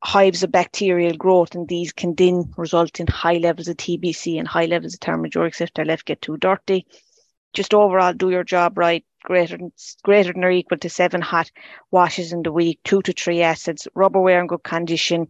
hives 0.03 0.43
of 0.43 0.51
bacterial 0.51 1.15
growth, 1.15 1.55
and 1.55 1.67
these 1.67 1.91
can 1.91 2.15
then 2.15 2.53
result 2.57 2.99
in 2.99 3.07
high 3.07 3.37
levels 3.37 3.67
of 3.67 3.77
TBC 3.77 4.37
and 4.37 4.47
high 4.47 4.65
levels 4.65 4.93
of 4.93 4.99
thermodurics 4.99 5.61
if 5.61 5.73
they're 5.73 5.85
left 5.85 6.05
get 6.05 6.21
too 6.21 6.37
dirty. 6.37 6.85
Just 7.53 7.73
overall, 7.73 8.13
do 8.13 8.29
your 8.29 8.43
job 8.43 8.77
right. 8.77 9.03
Greater 9.23 9.57
than, 9.57 9.71
greater 10.03 10.31
than 10.31 10.43
or 10.43 10.51
equal 10.51 10.77
to 10.77 10.89
seven 10.89 11.21
hot 11.21 11.51
washes 11.91 12.31
in 12.31 12.43
the 12.43 12.51
week, 12.51 12.79
two 12.83 13.01
to 13.01 13.13
three 13.13 13.41
acids, 13.41 13.87
rubberware 13.95 14.39
in 14.39 14.47
good 14.47 14.63
condition. 14.63 15.27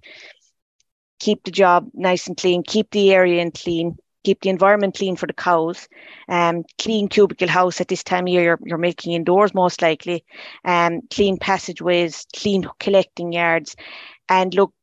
Keep 1.19 1.45
the 1.45 1.51
job 1.51 1.89
nice 1.93 2.27
and 2.27 2.37
clean. 2.37 2.61
Keep 2.63 2.91
the 2.91 3.13
area 3.13 3.41
in 3.41 3.51
clean 3.51 3.97
keep 4.27 4.41
the 4.41 4.49
environment 4.49 4.93
clean 4.93 5.15
for 5.15 5.25
the 5.25 5.31
cows. 5.31 5.87
Um, 6.27 6.65
clean 6.77 7.07
cubicle 7.07 7.47
house 7.47 7.79
at 7.79 7.87
this 7.87 8.03
time 8.03 8.25
of 8.25 8.33
year, 8.33 8.43
you're, 8.43 8.59
you're 8.65 8.77
milking 8.77 9.13
indoors 9.13 9.53
most 9.53 9.81
likely. 9.81 10.25
Um, 10.65 11.01
clean 11.09 11.37
passageways, 11.37 12.25
clean 12.35 12.67
collecting 12.77 13.31
yards. 13.31 13.77
And 14.29 14.53
look, 14.53 14.73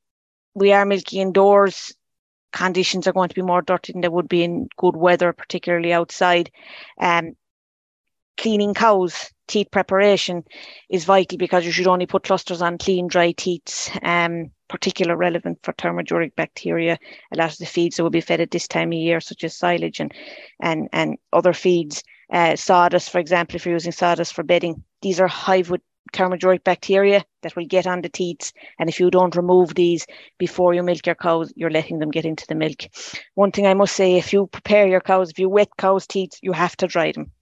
we 0.55 0.73
are 0.73 0.85
milking 0.85 1.21
indoors. 1.21 1.95
Conditions 2.53 3.07
are 3.07 3.13
going 3.13 3.29
to 3.29 3.35
be 3.35 3.43
more 3.43 3.63
dirty 3.63 3.93
than 3.93 4.01
they 4.01 4.09
would 4.09 4.29
be 4.29 4.45
in 4.45 4.69
good 4.77 4.97
weather, 4.97 5.33
particularly 5.33 5.93
outside. 5.93 6.51
Um, 7.01 7.37
cleaning 8.37 8.75
cows, 8.75 9.31
teat 9.49 9.71
preparation 9.71 10.45
is 10.89 11.05
vital 11.05 11.39
because 11.39 11.65
you 11.65 11.73
should 11.73 11.87
only 11.87 12.07
put 12.07 12.25
clusters 12.25 12.63
on 12.63 12.79
clean, 12.79 13.09
dry 13.09 13.33
teats, 13.33 13.91
um, 14.03 14.51
particular 14.69 15.17
relevant 15.17 15.59
for 15.63 15.73
thermoduric 15.75 16.35
bacteria. 16.37 16.99
A 17.33 17.37
lot 17.37 17.53
of 17.53 17.59
the 17.59 17.67
feeds 17.67 17.97
that 17.97 18.03
will 18.03 18.11
be 18.11 18.21
fed 18.21 18.41
at 18.41 18.51
this 18.51 18.69
time 18.69 18.89
of 18.89 18.99
year, 18.99 19.21
such 19.21 19.45
as 19.45 19.57
silage 19.57 20.01
and 20.01 20.13
and, 20.61 20.89
and 20.93 21.19
other 21.33 21.53
feeds, 21.53 22.03
uh, 22.33 22.57
sawdust, 22.57 23.11
for 23.11 23.19
example, 23.19 23.57
if 23.57 23.67
you're 23.67 23.75
using 23.75 23.93
sawdust 23.93 24.33
for 24.35 24.43
bedding, 24.43 24.83
these 25.03 25.21
are 25.21 25.29
hive 25.29 25.71
with 25.71 25.83
thermoduric 26.15 26.65
bacteria 26.65 27.25
that 27.43 27.57
will 27.57 27.67
get 27.67 27.87
on 27.87 28.01
the 28.01 28.09
teats. 28.09 28.53
And 28.79 28.89
if 28.89 29.01
you 29.01 29.11
don't 29.11 29.37
remove 29.37 29.75
these 29.75 30.07
before 30.39 30.75
you 30.75 30.83
milk 30.83 31.05
your 31.07 31.15
cows, 31.15 31.53
you're 31.57 31.71
letting 31.71 31.99
them 31.99 32.11
get 32.11 32.25
into 32.25 32.47
the 32.49 32.55
milk. 32.55 32.85
One 33.35 33.53
thing 33.53 33.67
I 33.67 33.75
must 33.75 33.95
say, 33.95 34.17
if 34.17 34.33
you 34.33 34.47
prepare 34.47 34.87
your 34.87 35.01
cows, 35.01 35.31
if 35.31 35.39
you 35.39 35.49
wet 35.49 35.69
cows' 35.77 36.07
teats, 36.07 36.39
you 36.43 36.53
have 36.53 36.77
to 36.79 36.87
dry 36.87 37.13
them. 37.13 37.33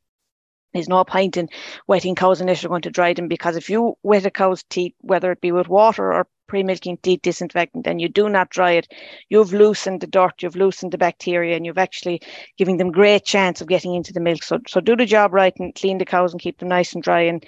There's 0.72 0.88
no 0.88 1.04
point 1.04 1.36
in 1.36 1.48
wetting 1.86 2.14
cows 2.14 2.40
unless 2.40 2.62
you're 2.62 2.70
going 2.70 2.82
to 2.82 2.90
dry 2.90 3.12
them 3.12 3.28
because 3.28 3.56
if 3.56 3.68
you 3.68 3.94
wet 4.02 4.24
a 4.24 4.30
cow's 4.30 4.62
teat, 4.62 4.94
whether 5.00 5.30
it 5.30 5.42
be 5.42 5.52
with 5.52 5.68
water 5.68 6.14
or 6.14 6.26
pre-milking 6.48 6.98
teat 7.02 7.22
disinfectant 7.22 7.86
and 7.86 8.00
you 8.00 8.08
do 8.08 8.28
not 8.28 8.50
dry 8.50 8.72
it, 8.72 8.86
you've 9.28 9.52
loosened 9.52 10.00
the 10.00 10.06
dirt, 10.06 10.42
you've 10.42 10.56
loosened 10.56 10.92
the 10.92 10.98
bacteria, 10.98 11.56
and 11.56 11.66
you've 11.66 11.78
actually 11.78 12.20
giving 12.56 12.78
them 12.78 12.90
great 12.90 13.24
chance 13.24 13.60
of 13.60 13.68
getting 13.68 13.94
into 13.94 14.12
the 14.12 14.20
milk. 14.20 14.42
So, 14.42 14.58
so 14.66 14.80
do 14.80 14.96
the 14.96 15.06
job 15.06 15.32
right 15.32 15.54
and 15.58 15.74
clean 15.74 15.98
the 15.98 16.04
cows 16.04 16.32
and 16.32 16.40
keep 16.40 16.58
them 16.58 16.68
nice 16.68 16.94
and 16.94 17.02
dry 17.02 17.22
and 17.22 17.44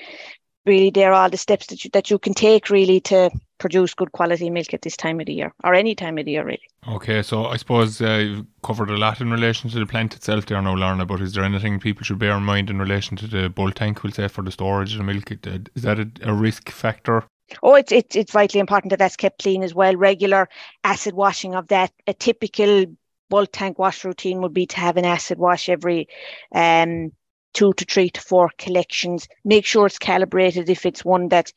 really 0.67 0.91
there 0.91 1.13
are 1.13 1.25
all 1.25 1.31
the 1.31 1.37
steps 1.37 1.67
that 1.67 1.85
you 1.85 1.91
that 1.93 2.11
you 2.11 2.19
can 2.19 2.35
take 2.35 2.71
really 2.71 3.01
to 3.01 3.31
produce 3.59 3.95
good 3.95 4.13
quality 4.13 4.51
milk 4.51 4.75
at 4.75 4.83
this 4.83 4.97
time 4.97 5.21
of 5.21 5.27
the 5.27 5.33
year 5.33 5.53
or 5.63 5.75
any 5.75 5.95
time 5.95 6.19
of 6.19 6.25
the 6.25 6.33
year 6.33 6.45
really. 6.45 6.63
Okay, 6.89 7.23
so 7.23 7.47
I 7.47 7.57
suppose 7.57 8.01
uh, 8.01 8.23
you've 8.23 8.47
covered 8.63 8.91
a 8.91 8.97
lot 8.97 9.21
in 9.21 9.31
relation 9.31 9.71
to 9.71 9.79
the 9.79 9.87
plant 9.87 10.15
itself 10.15 10.47
there 10.47 10.61
now, 10.61 10.75
Lorna, 10.75 11.07
but 11.07 11.21
is 11.21 11.33
there 11.33 11.45
anything 11.45 11.81
people 11.81 12.05
should 12.05 12.19
bear 12.19 12.37
in 12.37 12.43
mind 12.43 12.69
in 12.69 12.79
relation 12.79 13.17
to 13.19 13.27
the 13.27 13.49
bulk 13.49 13.75
tank, 13.75 14.03
we'll 14.03 14.13
say, 14.13 14.29
for 14.29 14.43
the 14.43 14.51
storage 14.51 14.93
of 14.93 14.99
the 14.99 15.05
milk? 15.05 15.31
Is 15.75 15.83
that 15.83 15.99
a, 15.99 16.11
a 16.23 16.35
risk 16.35 16.71
factor? 16.71 17.25
Oh, 17.63 17.75
it's, 17.75 17.93
it's, 17.93 18.17
it's 18.17 18.33
vitally 18.33 18.61
important 18.61 18.91
that 18.91 18.99
that's 18.99 19.17
kept 19.17 19.43
clean 19.43 19.63
as 19.63 19.75
well. 19.75 19.97
Regular 19.97 20.49
acid 20.83 21.15
washing 21.15 21.55
of 21.55 21.69
that. 21.69 21.93
A 22.07 22.13
typical 22.13 22.87
bulk 23.31 23.51
tank 23.53 23.79
wash 23.79 24.05
routine 24.05 24.43
would 24.43 24.55
be 24.55 24.67
to 24.67 24.77
have 24.77 24.97
an 24.97 25.05
acid 25.05 25.39
wash 25.39 25.69
every 25.69 26.09
um, 26.55 27.13
two 27.55 27.73
to 27.75 27.85
three 27.87 28.11
to 28.11 28.21
four 28.21 28.51
collections. 28.59 29.27
Make 29.45 29.65
sure 29.65 29.87
it's 29.87 29.99
calibrated. 29.99 30.69
If 30.69 30.85
it's 30.85 31.05
one 31.05 31.29
that 31.29 31.53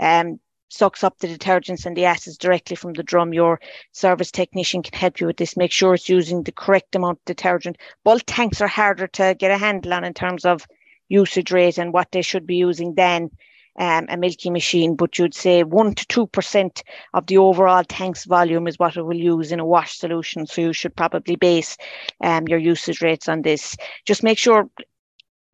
um, 0.00 0.38
sucks 0.68 1.02
up 1.02 1.18
the 1.18 1.28
detergents 1.28 1.86
and 1.86 1.96
the 1.96 2.04
acids 2.04 2.38
directly 2.38 2.76
from 2.76 2.92
the 2.92 3.02
drum, 3.02 3.32
your 3.32 3.58
service 3.92 4.30
technician 4.30 4.82
can 4.82 4.98
help 4.98 5.20
you 5.20 5.26
with 5.26 5.38
this. 5.38 5.56
Make 5.56 5.72
sure 5.72 5.94
it's 5.94 6.08
using 6.08 6.42
the 6.42 6.52
correct 6.52 6.94
amount 6.94 7.18
of 7.18 7.24
detergent. 7.24 7.78
Bulk 8.04 8.22
tanks 8.26 8.60
are 8.60 8.68
harder 8.68 9.06
to 9.08 9.34
get 9.38 9.50
a 9.50 9.58
handle 9.58 9.94
on 9.94 10.04
in 10.04 10.14
terms 10.14 10.44
of 10.44 10.66
usage 11.08 11.50
rate 11.50 11.78
and 11.78 11.92
what 11.92 12.12
they 12.12 12.22
should 12.22 12.46
be 12.46 12.56
using 12.56 12.94
than 12.94 13.30
um, 13.78 14.06
a 14.08 14.16
milking 14.16 14.52
machine, 14.52 14.96
but 14.96 15.18
you'd 15.18 15.34
say 15.34 15.62
one 15.62 15.94
to 15.94 16.06
two 16.08 16.26
percent 16.26 16.82
of 17.14 17.26
the 17.26 17.38
overall 17.38 17.84
tank's 17.84 18.24
volume 18.24 18.66
is 18.66 18.78
what 18.78 18.96
it 18.96 19.02
will 19.02 19.16
use 19.16 19.52
in 19.52 19.60
a 19.60 19.64
wash 19.64 19.96
solution. 19.96 20.46
So 20.46 20.60
you 20.60 20.72
should 20.72 20.96
probably 20.96 21.36
base 21.36 21.76
um, 22.20 22.48
your 22.48 22.58
usage 22.58 23.00
rates 23.00 23.28
on 23.28 23.42
this. 23.42 23.76
Just 24.04 24.24
make 24.24 24.36
sure 24.36 24.68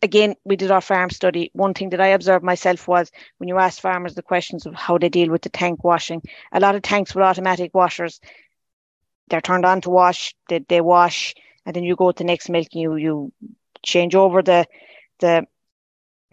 again, 0.04 0.36
we 0.44 0.54
did 0.54 0.70
our 0.70 0.82
farm 0.82 1.10
study. 1.10 1.50
One 1.54 1.74
thing 1.74 1.90
that 1.90 2.00
I 2.00 2.08
observed 2.08 2.44
myself 2.44 2.86
was 2.86 3.10
when 3.38 3.48
you 3.48 3.58
ask 3.58 3.80
farmers 3.80 4.14
the 4.14 4.22
questions 4.22 4.66
of 4.66 4.74
how 4.74 4.98
they 4.98 5.08
deal 5.08 5.30
with 5.30 5.42
the 5.42 5.48
tank 5.48 5.82
washing, 5.82 6.22
a 6.52 6.60
lot 6.60 6.74
of 6.74 6.82
tanks 6.82 7.14
with 7.14 7.24
automatic 7.24 7.74
washers, 7.74 8.20
they're 9.28 9.40
turned 9.40 9.64
on 9.64 9.80
to 9.80 9.90
wash, 9.90 10.34
they, 10.48 10.58
they 10.58 10.82
wash, 10.82 11.34
and 11.64 11.74
then 11.74 11.82
you 11.82 11.96
go 11.96 12.12
to 12.12 12.18
the 12.18 12.24
next 12.24 12.50
milk 12.50 12.68
you, 12.72 12.96
you 12.96 13.32
change 13.82 14.14
over 14.14 14.42
the, 14.42 14.66
the 15.20 15.46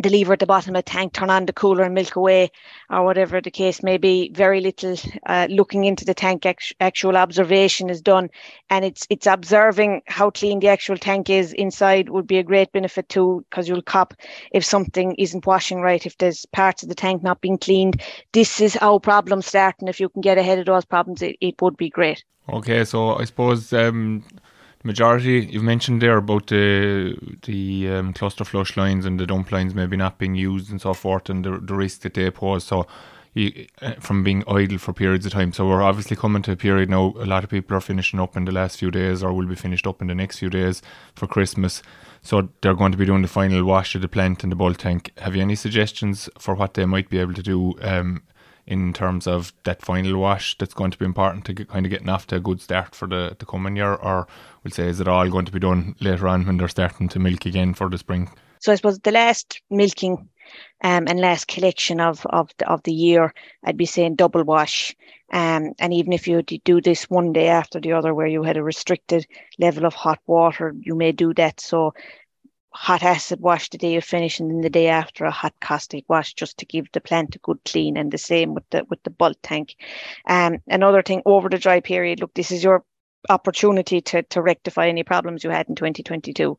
the 0.01 0.09
lever 0.09 0.33
at 0.33 0.39
the 0.39 0.45
bottom 0.45 0.75
of 0.75 0.83
the 0.83 0.91
tank, 0.91 1.13
turn 1.13 1.29
on 1.29 1.45
the 1.45 1.53
cooler 1.53 1.83
and 1.83 1.93
milk 1.93 2.15
away, 2.15 2.51
or 2.89 3.03
whatever 3.03 3.41
the 3.41 3.51
case 3.51 3.83
may 3.83 3.97
be. 3.97 4.31
Very 4.33 4.61
little 4.61 4.95
uh, 5.25 5.47
looking 5.49 5.85
into 5.85 6.05
the 6.05 6.13
tank. 6.13 6.45
Actual 6.79 7.17
observation 7.17 7.89
is 7.89 8.01
done, 8.01 8.29
and 8.69 8.85
it's 8.85 9.07
it's 9.09 9.27
observing 9.27 10.01
how 10.07 10.29
clean 10.29 10.59
the 10.59 10.67
actual 10.67 10.97
tank 10.97 11.29
is 11.29 11.53
inside 11.53 12.09
would 12.09 12.27
be 12.27 12.37
a 12.37 12.43
great 12.43 12.71
benefit 12.71 13.07
too, 13.09 13.45
because 13.49 13.67
you'll 13.67 13.81
cop 13.81 14.13
if 14.51 14.65
something 14.65 15.15
isn't 15.15 15.45
washing 15.45 15.81
right, 15.81 16.05
if 16.05 16.17
there's 16.17 16.45
parts 16.47 16.83
of 16.83 16.89
the 16.89 16.95
tank 16.95 17.23
not 17.23 17.41
being 17.41 17.57
cleaned. 17.57 18.01
This 18.33 18.61
is 18.61 18.75
how 18.75 18.99
problems 18.99 19.47
start, 19.47 19.75
and 19.79 19.89
if 19.89 19.99
you 19.99 20.09
can 20.09 20.21
get 20.21 20.37
ahead 20.37 20.59
of 20.59 20.65
those 20.65 20.85
problems, 20.85 21.21
it, 21.21 21.37
it 21.41 21.61
would 21.61 21.77
be 21.77 21.89
great. 21.89 22.23
Okay, 22.49 22.85
so 22.85 23.15
I 23.15 23.25
suppose. 23.25 23.71
Um 23.73 24.23
majority 24.83 25.47
you've 25.51 25.63
mentioned 25.63 26.01
there 26.01 26.17
about 26.17 26.47
the 26.47 27.17
the 27.43 27.89
um, 27.89 28.13
cluster 28.13 28.43
flush 28.43 28.75
lines 28.77 29.05
and 29.05 29.19
the 29.19 29.27
dump 29.27 29.51
lines 29.51 29.75
maybe 29.75 29.97
not 29.97 30.17
being 30.17 30.35
used 30.35 30.71
and 30.71 30.81
so 30.81 30.93
forth 30.93 31.29
and 31.29 31.45
the, 31.45 31.59
the 31.59 31.75
risk 31.75 32.01
that 32.01 32.13
they 32.13 32.29
pose. 32.31 32.63
So 32.63 32.87
you, 33.33 33.67
uh, 33.81 33.93
from 33.93 34.23
being 34.23 34.43
idle 34.47 34.77
for 34.77 34.91
periods 34.91 35.25
of 35.25 35.31
time. 35.31 35.53
So 35.53 35.65
we're 35.67 35.81
obviously 35.81 36.17
coming 36.17 36.41
to 36.43 36.51
a 36.51 36.55
period 36.57 36.89
now 36.89 37.13
a 37.17 37.25
lot 37.25 37.43
of 37.43 37.49
people 37.49 37.77
are 37.77 37.81
finishing 37.81 38.19
up 38.19 38.35
in 38.35 38.45
the 38.45 38.51
last 38.51 38.77
few 38.77 38.91
days 38.91 39.23
or 39.23 39.31
will 39.31 39.45
be 39.45 39.55
finished 39.55 39.87
up 39.87 40.01
in 40.01 40.07
the 40.07 40.15
next 40.15 40.39
few 40.39 40.49
days 40.49 40.81
for 41.15 41.27
christmas. 41.27 41.81
So 42.23 42.49
they're 42.61 42.75
going 42.75 42.91
to 42.91 42.97
be 42.97 43.05
doing 43.05 43.21
the 43.21 43.27
final 43.27 43.63
wash 43.63 43.95
of 43.95 44.01
the 44.01 44.07
plant 44.07 44.43
and 44.43 44.51
the 44.51 44.55
bulk 44.55 44.77
tank. 44.77 45.11
Have 45.17 45.35
you 45.35 45.41
any 45.41 45.55
suggestions 45.55 46.29
for 46.37 46.55
what 46.55 46.73
they 46.73 46.85
might 46.85 47.09
be 47.09 47.19
able 47.19 47.33
to 47.33 47.43
do 47.43 47.75
um, 47.81 48.21
in 48.67 48.93
terms 48.93 49.27
of 49.27 49.53
that 49.63 49.81
final 49.81 50.19
wash 50.19 50.57
that's 50.57 50.73
going 50.73 50.91
to 50.91 50.97
be 50.97 51.05
important 51.05 51.45
to 51.45 51.53
get, 51.53 51.69
kind 51.69 51.85
of 51.85 51.89
getting 51.89 52.09
off 52.09 52.27
to 52.27 52.35
a 52.35 52.39
good 52.39 52.61
start 52.61 52.95
for 52.95 53.07
the, 53.07 53.35
the 53.39 53.45
coming 53.45 53.75
year? 53.75 53.93
Or 53.93 54.27
we'll 54.63 54.71
say 54.71 54.87
is 54.87 54.99
it 54.99 55.07
all 55.07 55.29
going 55.29 55.45
to 55.45 55.51
be 55.51 55.59
done 55.59 55.95
later 55.99 56.27
on 56.27 56.45
when 56.45 56.57
they're 56.57 56.67
starting 56.67 57.09
to 57.09 57.19
milk 57.19 57.45
again 57.45 57.73
for 57.73 57.89
the 57.89 57.97
spring? 57.97 58.29
So 58.59 58.71
i 58.71 58.75
suppose 58.75 58.99
the 58.99 59.11
last 59.11 59.59
milking 59.71 60.29
um, 60.83 61.07
and 61.07 61.19
last 61.19 61.47
collection 61.47 61.99
of 61.99 62.23
of 62.27 62.51
the, 62.57 62.69
of 62.69 62.83
the 62.83 62.93
year 62.93 63.33
i'd 63.63 63.77
be 63.77 63.85
saying 63.85 64.15
double 64.15 64.43
wash. 64.43 64.95
Um, 65.33 65.73
and 65.79 65.93
even 65.93 66.11
if 66.13 66.27
you 66.27 66.41
do 66.43 66.81
this 66.81 67.09
one 67.09 67.31
day 67.31 67.47
after 67.47 67.79
the 67.79 67.93
other 67.93 68.13
where 68.13 68.27
you 68.27 68.43
had 68.43 68.57
a 68.57 68.63
restricted 68.63 69.25
level 69.57 69.85
of 69.85 69.93
hot 69.93 70.19
water 70.27 70.75
you 70.79 70.93
may 70.93 71.11
do 71.11 71.33
that. 71.35 71.59
So 71.59 71.93
hot 72.73 73.03
acid 73.03 73.39
wash 73.41 73.69
the 73.69 73.77
day 73.77 73.93
you 73.93 74.01
finish 74.01 74.39
and 74.39 74.49
then 74.49 74.61
the 74.61 74.69
day 74.69 74.87
after 74.87 75.25
a 75.25 75.31
hot 75.31 75.53
caustic 75.59 76.05
wash 76.07 76.33
just 76.33 76.57
to 76.57 76.65
give 76.65 76.91
the 76.91 77.01
plant 77.01 77.35
a 77.35 77.39
good 77.39 77.59
clean 77.65 77.97
and 77.97 78.11
the 78.11 78.17
same 78.17 78.53
with 78.53 78.69
the 78.69 78.85
with 78.89 79.03
the 79.03 79.09
bulk 79.09 79.37
tank. 79.43 79.75
Um 80.27 80.59
another 80.67 81.01
thing 81.01 81.21
over 81.25 81.49
the 81.49 81.57
dry 81.57 81.81
period 81.81 82.19
look 82.21 82.33
this 82.33 82.51
is 82.51 82.63
your 82.63 82.83
opportunity 83.29 84.01
to 84.01 84.23
to 84.23 84.41
rectify 84.41 84.87
any 84.87 85.03
problems 85.03 85.43
you 85.43 85.49
had 85.49 85.69
in 85.69 85.75
2022 85.75 86.57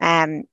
um 0.00 0.44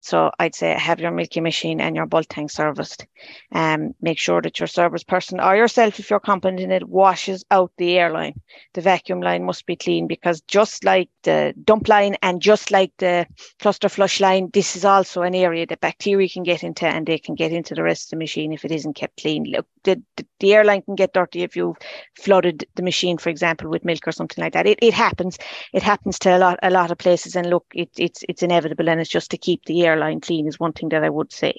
so 0.00 0.30
I'd 0.38 0.54
say 0.54 0.72
have 0.74 1.00
your 1.00 1.10
milking 1.10 1.42
machine 1.42 1.80
and 1.80 1.96
your 1.96 2.06
bulk 2.06 2.26
tank 2.28 2.50
serviced. 2.50 3.06
Um, 3.52 3.94
make 4.00 4.18
sure 4.18 4.40
that 4.40 4.60
your 4.60 4.66
service 4.66 5.02
person 5.02 5.40
or 5.40 5.56
yourself, 5.56 5.98
if 5.98 6.10
you're 6.10 6.20
competent 6.20 6.60
in 6.60 6.70
it, 6.70 6.88
washes 6.88 7.44
out 7.50 7.72
the 7.78 7.98
air 7.98 8.12
line. 8.12 8.40
The 8.74 8.80
vacuum 8.80 9.20
line 9.20 9.44
must 9.44 9.66
be 9.66 9.76
clean 9.76 10.06
because 10.06 10.40
just 10.42 10.84
like 10.84 11.10
the 11.24 11.52
dump 11.64 11.88
line 11.88 12.16
and 12.22 12.40
just 12.40 12.70
like 12.70 12.92
the 12.98 13.26
cluster 13.58 13.88
flush 13.88 14.20
line, 14.20 14.50
this 14.52 14.76
is 14.76 14.84
also 14.84 15.22
an 15.22 15.34
area 15.34 15.66
that 15.66 15.80
bacteria 15.80 16.28
can 16.28 16.44
get 16.44 16.62
into 16.62 16.86
and 16.86 17.06
they 17.06 17.18
can 17.18 17.34
get 17.34 17.52
into 17.52 17.74
the 17.74 17.82
rest 17.82 18.06
of 18.06 18.10
the 18.10 18.22
machine 18.22 18.52
if 18.52 18.64
it 18.64 18.70
isn't 18.70 18.94
kept 18.94 19.20
clean. 19.20 19.44
Look, 19.44 19.66
the, 19.82 20.02
the, 20.16 20.26
the 20.40 20.54
airline 20.54 20.82
can 20.82 20.94
get 20.94 21.12
dirty 21.12 21.42
if 21.42 21.56
you've 21.56 21.76
flooded 22.14 22.66
the 22.76 22.82
machine, 22.82 23.18
for 23.18 23.30
example, 23.30 23.68
with 23.68 23.84
milk 23.84 24.06
or 24.06 24.12
something 24.12 24.42
like 24.42 24.52
that. 24.52 24.66
It, 24.66 24.78
it 24.80 24.94
happens. 24.94 25.38
It 25.72 25.82
happens 25.82 26.18
to 26.20 26.36
a 26.36 26.38
lot 26.38 26.58
a 26.62 26.70
lot 26.70 26.90
of 26.90 26.98
places 26.98 27.36
and 27.36 27.50
look, 27.50 27.66
it, 27.74 27.90
it's 27.98 28.22
it's 28.28 28.42
inevitable 28.42 28.88
and 28.88 29.00
it's 29.00 29.10
just 29.10 29.30
to 29.32 29.38
keep 29.38 29.64
the 29.64 29.84
air 29.84 29.87
airline 29.88 30.20
clean 30.20 30.46
is 30.46 30.60
one 30.60 30.72
thing 30.72 30.90
that 30.90 31.04
I 31.04 31.10
would 31.10 31.32
say. 31.32 31.54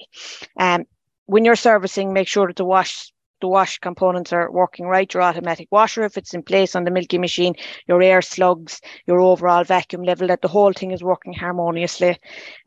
Um, 0.58 0.84
when 1.26 1.44
you're 1.44 1.56
servicing, 1.56 2.12
make 2.12 2.28
sure 2.28 2.46
that 2.46 2.56
the 2.56 2.64
wash 2.64 3.12
the 3.40 3.48
wash 3.48 3.78
components 3.78 4.32
are 4.32 4.50
working 4.52 4.86
right. 4.86 5.12
Your 5.12 5.22
automatic 5.22 5.68
washer, 5.70 6.04
if 6.04 6.18
it's 6.18 6.34
in 6.34 6.42
place 6.42 6.76
on 6.76 6.84
the 6.84 6.90
milky 6.90 7.18
machine, 7.18 7.54
your 7.86 8.02
air 8.02 8.22
slugs, 8.22 8.80
your 9.06 9.20
overall 9.20 9.64
vacuum 9.64 10.02
level, 10.02 10.28
that 10.28 10.42
the 10.42 10.48
whole 10.48 10.72
thing 10.72 10.90
is 10.90 11.02
working 11.02 11.32
harmoniously. 11.32 12.18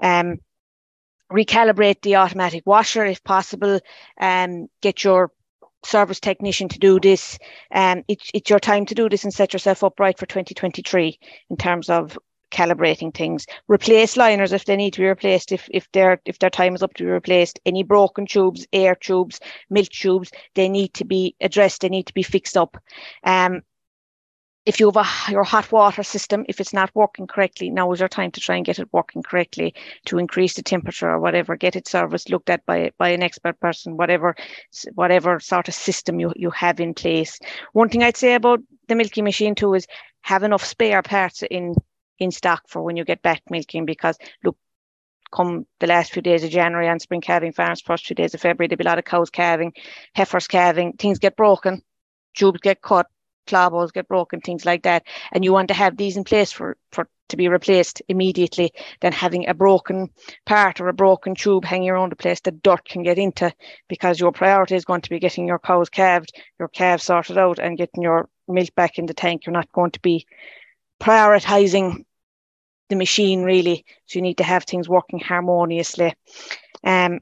Um, 0.01 0.37
recalibrate 1.31 2.01
the 2.01 2.15
automatic 2.15 2.63
washer 2.65 3.05
if 3.05 3.23
possible. 3.23 3.79
Um, 4.19 4.67
get 4.81 5.03
your 5.03 5.31
service 5.85 6.19
technician 6.19 6.69
to 6.69 6.79
do 6.79 6.99
this. 6.99 7.37
Um, 7.71 8.03
it's, 8.07 8.29
it's 8.33 8.49
your 8.49 8.59
time 8.59 8.85
to 8.87 8.95
do 8.95 9.09
this 9.09 9.23
and 9.23 9.33
set 9.33 9.53
yourself 9.53 9.83
up 9.83 9.99
right 9.99 10.17
for 10.17 10.25
2023 10.25 11.19
in 11.49 11.57
terms 11.57 11.89
of 11.89 12.17
calibrating 12.53 13.13
things, 13.13 13.45
replace 13.67 14.15
liners 14.15 14.53
if 14.53 14.65
they 14.65 14.75
need 14.77 14.93
to 14.93 15.01
be 15.01 15.07
replaced, 15.07 15.51
if 15.51 15.67
if 15.71 15.91
their 15.91 16.21
if 16.25 16.39
their 16.39 16.49
time 16.49 16.75
is 16.75 16.83
up 16.83 16.93
to 16.93 17.03
be 17.03 17.09
replaced, 17.09 17.59
any 17.65 17.83
broken 17.83 18.25
tubes, 18.25 18.65
air 18.71 18.95
tubes, 18.95 19.39
milk 19.69 19.89
tubes, 19.89 20.31
they 20.55 20.69
need 20.69 20.93
to 20.93 21.05
be 21.05 21.35
addressed, 21.41 21.81
they 21.81 21.89
need 21.89 22.07
to 22.07 22.13
be 22.13 22.23
fixed 22.23 22.55
up. 22.55 22.77
Um, 23.23 23.61
if 24.65 24.79
you 24.79 24.89
have 24.89 24.95
a, 24.95 25.31
your 25.31 25.43
hot 25.43 25.71
water 25.71 26.03
system, 26.03 26.45
if 26.47 26.61
it's 26.61 26.73
not 26.73 26.95
working 26.95 27.27
correctly, 27.27 27.69
now 27.69 27.91
is 27.91 27.99
your 27.99 28.07
time 28.07 28.31
to 28.31 28.39
try 28.39 28.55
and 28.55 28.65
get 28.65 28.79
it 28.79 28.87
working 28.93 29.21
correctly 29.21 29.73
to 30.05 30.17
increase 30.17 30.53
the 30.53 30.63
temperature 30.63 31.09
or 31.09 31.19
whatever. 31.19 31.57
Get 31.57 31.75
it 31.75 31.87
serviced, 31.87 32.29
looked 32.29 32.49
at 32.49 32.65
by 32.65 32.91
by 32.97 33.09
an 33.09 33.23
expert 33.23 33.59
person, 33.59 33.97
whatever 33.97 34.35
whatever 34.95 35.39
sort 35.39 35.67
of 35.67 35.73
system 35.73 36.19
you 36.19 36.31
you 36.35 36.49
have 36.51 36.79
in 36.79 36.93
place. 36.93 37.39
One 37.73 37.89
thing 37.89 38.03
I'd 38.03 38.17
say 38.17 38.35
about 38.35 38.61
the 38.87 38.95
milking 38.95 39.25
machine 39.25 39.55
too 39.55 39.73
is 39.73 39.87
have 40.21 40.43
enough 40.43 40.63
spare 40.63 41.01
parts 41.01 41.43
in 41.51 41.75
in 42.19 42.31
stock 42.31 42.63
for 42.67 42.81
when 42.81 42.97
you 42.97 43.05
get 43.05 43.21
back 43.21 43.41
milking 43.49 43.85
because 43.85 44.17
look 44.43 44.57
come 45.33 45.65
the 45.79 45.87
last 45.87 46.13
few 46.13 46.21
days 46.21 46.43
of 46.43 46.51
January 46.51 46.87
and 46.87 47.01
spring 47.01 47.21
calving 47.21 47.51
farms, 47.51 47.81
first 47.81 48.05
few 48.05 48.15
days 48.15 48.33
of 48.33 48.41
February, 48.41 48.67
there'll 48.67 48.77
be 48.77 48.83
a 48.83 48.87
lot 48.87 48.99
of 48.99 49.05
cows 49.05 49.29
calving, 49.29 49.73
heifers 50.13 50.47
calving, 50.47 50.93
things 50.93 51.19
get 51.19 51.35
broken, 51.35 51.81
tubes 52.35 52.59
get 52.61 52.81
cut, 52.81 53.07
claw 53.47 53.69
bowls 53.69 53.91
get 53.91 54.07
broken, 54.07 54.41
things 54.41 54.65
like 54.65 54.83
that. 54.83 55.03
And 55.31 55.43
you 55.43 55.51
want 55.51 55.69
to 55.69 55.73
have 55.73 55.97
these 55.97 56.17
in 56.17 56.23
place 56.23 56.51
for, 56.51 56.77
for 56.91 57.09
to 57.29 57.37
be 57.37 57.47
replaced 57.47 58.01
immediately 58.07 58.71
than 59.01 59.11
having 59.11 59.47
a 59.47 59.53
broken 59.53 60.09
part 60.45 60.79
or 60.79 60.87
a 60.87 60.93
broken 60.93 61.33
tube 61.33 61.65
hanging 61.65 61.89
around 61.89 62.11
the 62.11 62.15
place 62.15 62.39
that 62.41 62.61
dirt 62.61 62.85
can 62.85 63.01
get 63.01 63.17
into 63.17 63.51
because 63.87 64.19
your 64.19 64.31
priority 64.31 64.75
is 64.75 64.85
going 64.85 65.01
to 65.01 65.09
be 65.09 65.19
getting 65.19 65.47
your 65.47 65.59
cows 65.59 65.89
calved, 65.89 66.31
your 66.59 66.67
calves 66.67 67.03
sorted 67.03 67.37
out 67.37 67.59
and 67.59 67.77
getting 67.77 68.03
your 68.03 68.29
milk 68.47 68.69
back 68.75 68.99
in 68.99 69.07
the 69.07 69.13
tank. 69.13 69.45
You're 69.45 69.53
not 69.53 69.71
going 69.71 69.91
to 69.91 69.99
be 70.01 70.27
prioritizing 71.03 72.05
the 72.89 72.95
machine 72.95 73.43
really. 73.43 73.85
So 74.05 74.19
you 74.19 74.21
need 74.21 74.37
to 74.37 74.43
have 74.43 74.63
things 74.63 74.87
working 74.87 75.19
harmoniously. 75.19 76.15
Um, 76.83 77.19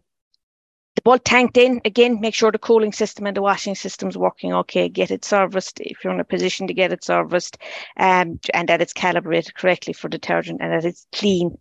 the 0.95 1.01
bulk 1.03 1.21
tanked 1.23 1.57
in 1.57 1.81
again, 1.85 2.19
make 2.19 2.35
sure 2.35 2.51
the 2.51 2.59
cooling 2.59 2.91
system 2.91 3.25
and 3.25 3.35
the 3.35 3.41
washing 3.41 3.75
system 3.75 4.09
is 4.09 4.17
working 4.17 4.53
okay. 4.53 4.89
Get 4.89 5.09
it 5.09 5.23
serviced 5.23 5.79
if 5.79 6.03
you're 6.03 6.13
in 6.13 6.19
a 6.19 6.25
position 6.25 6.67
to 6.67 6.73
get 6.73 6.91
it 6.91 7.03
serviced, 7.03 7.57
um, 7.97 8.39
and 8.53 8.67
that 8.69 8.81
it's 8.81 8.93
calibrated 8.93 9.55
correctly 9.55 9.93
for 9.93 10.09
detergent 10.09 10.61
and 10.61 10.71
that 10.73 10.85
it's 10.85 11.07
clean 11.13 11.57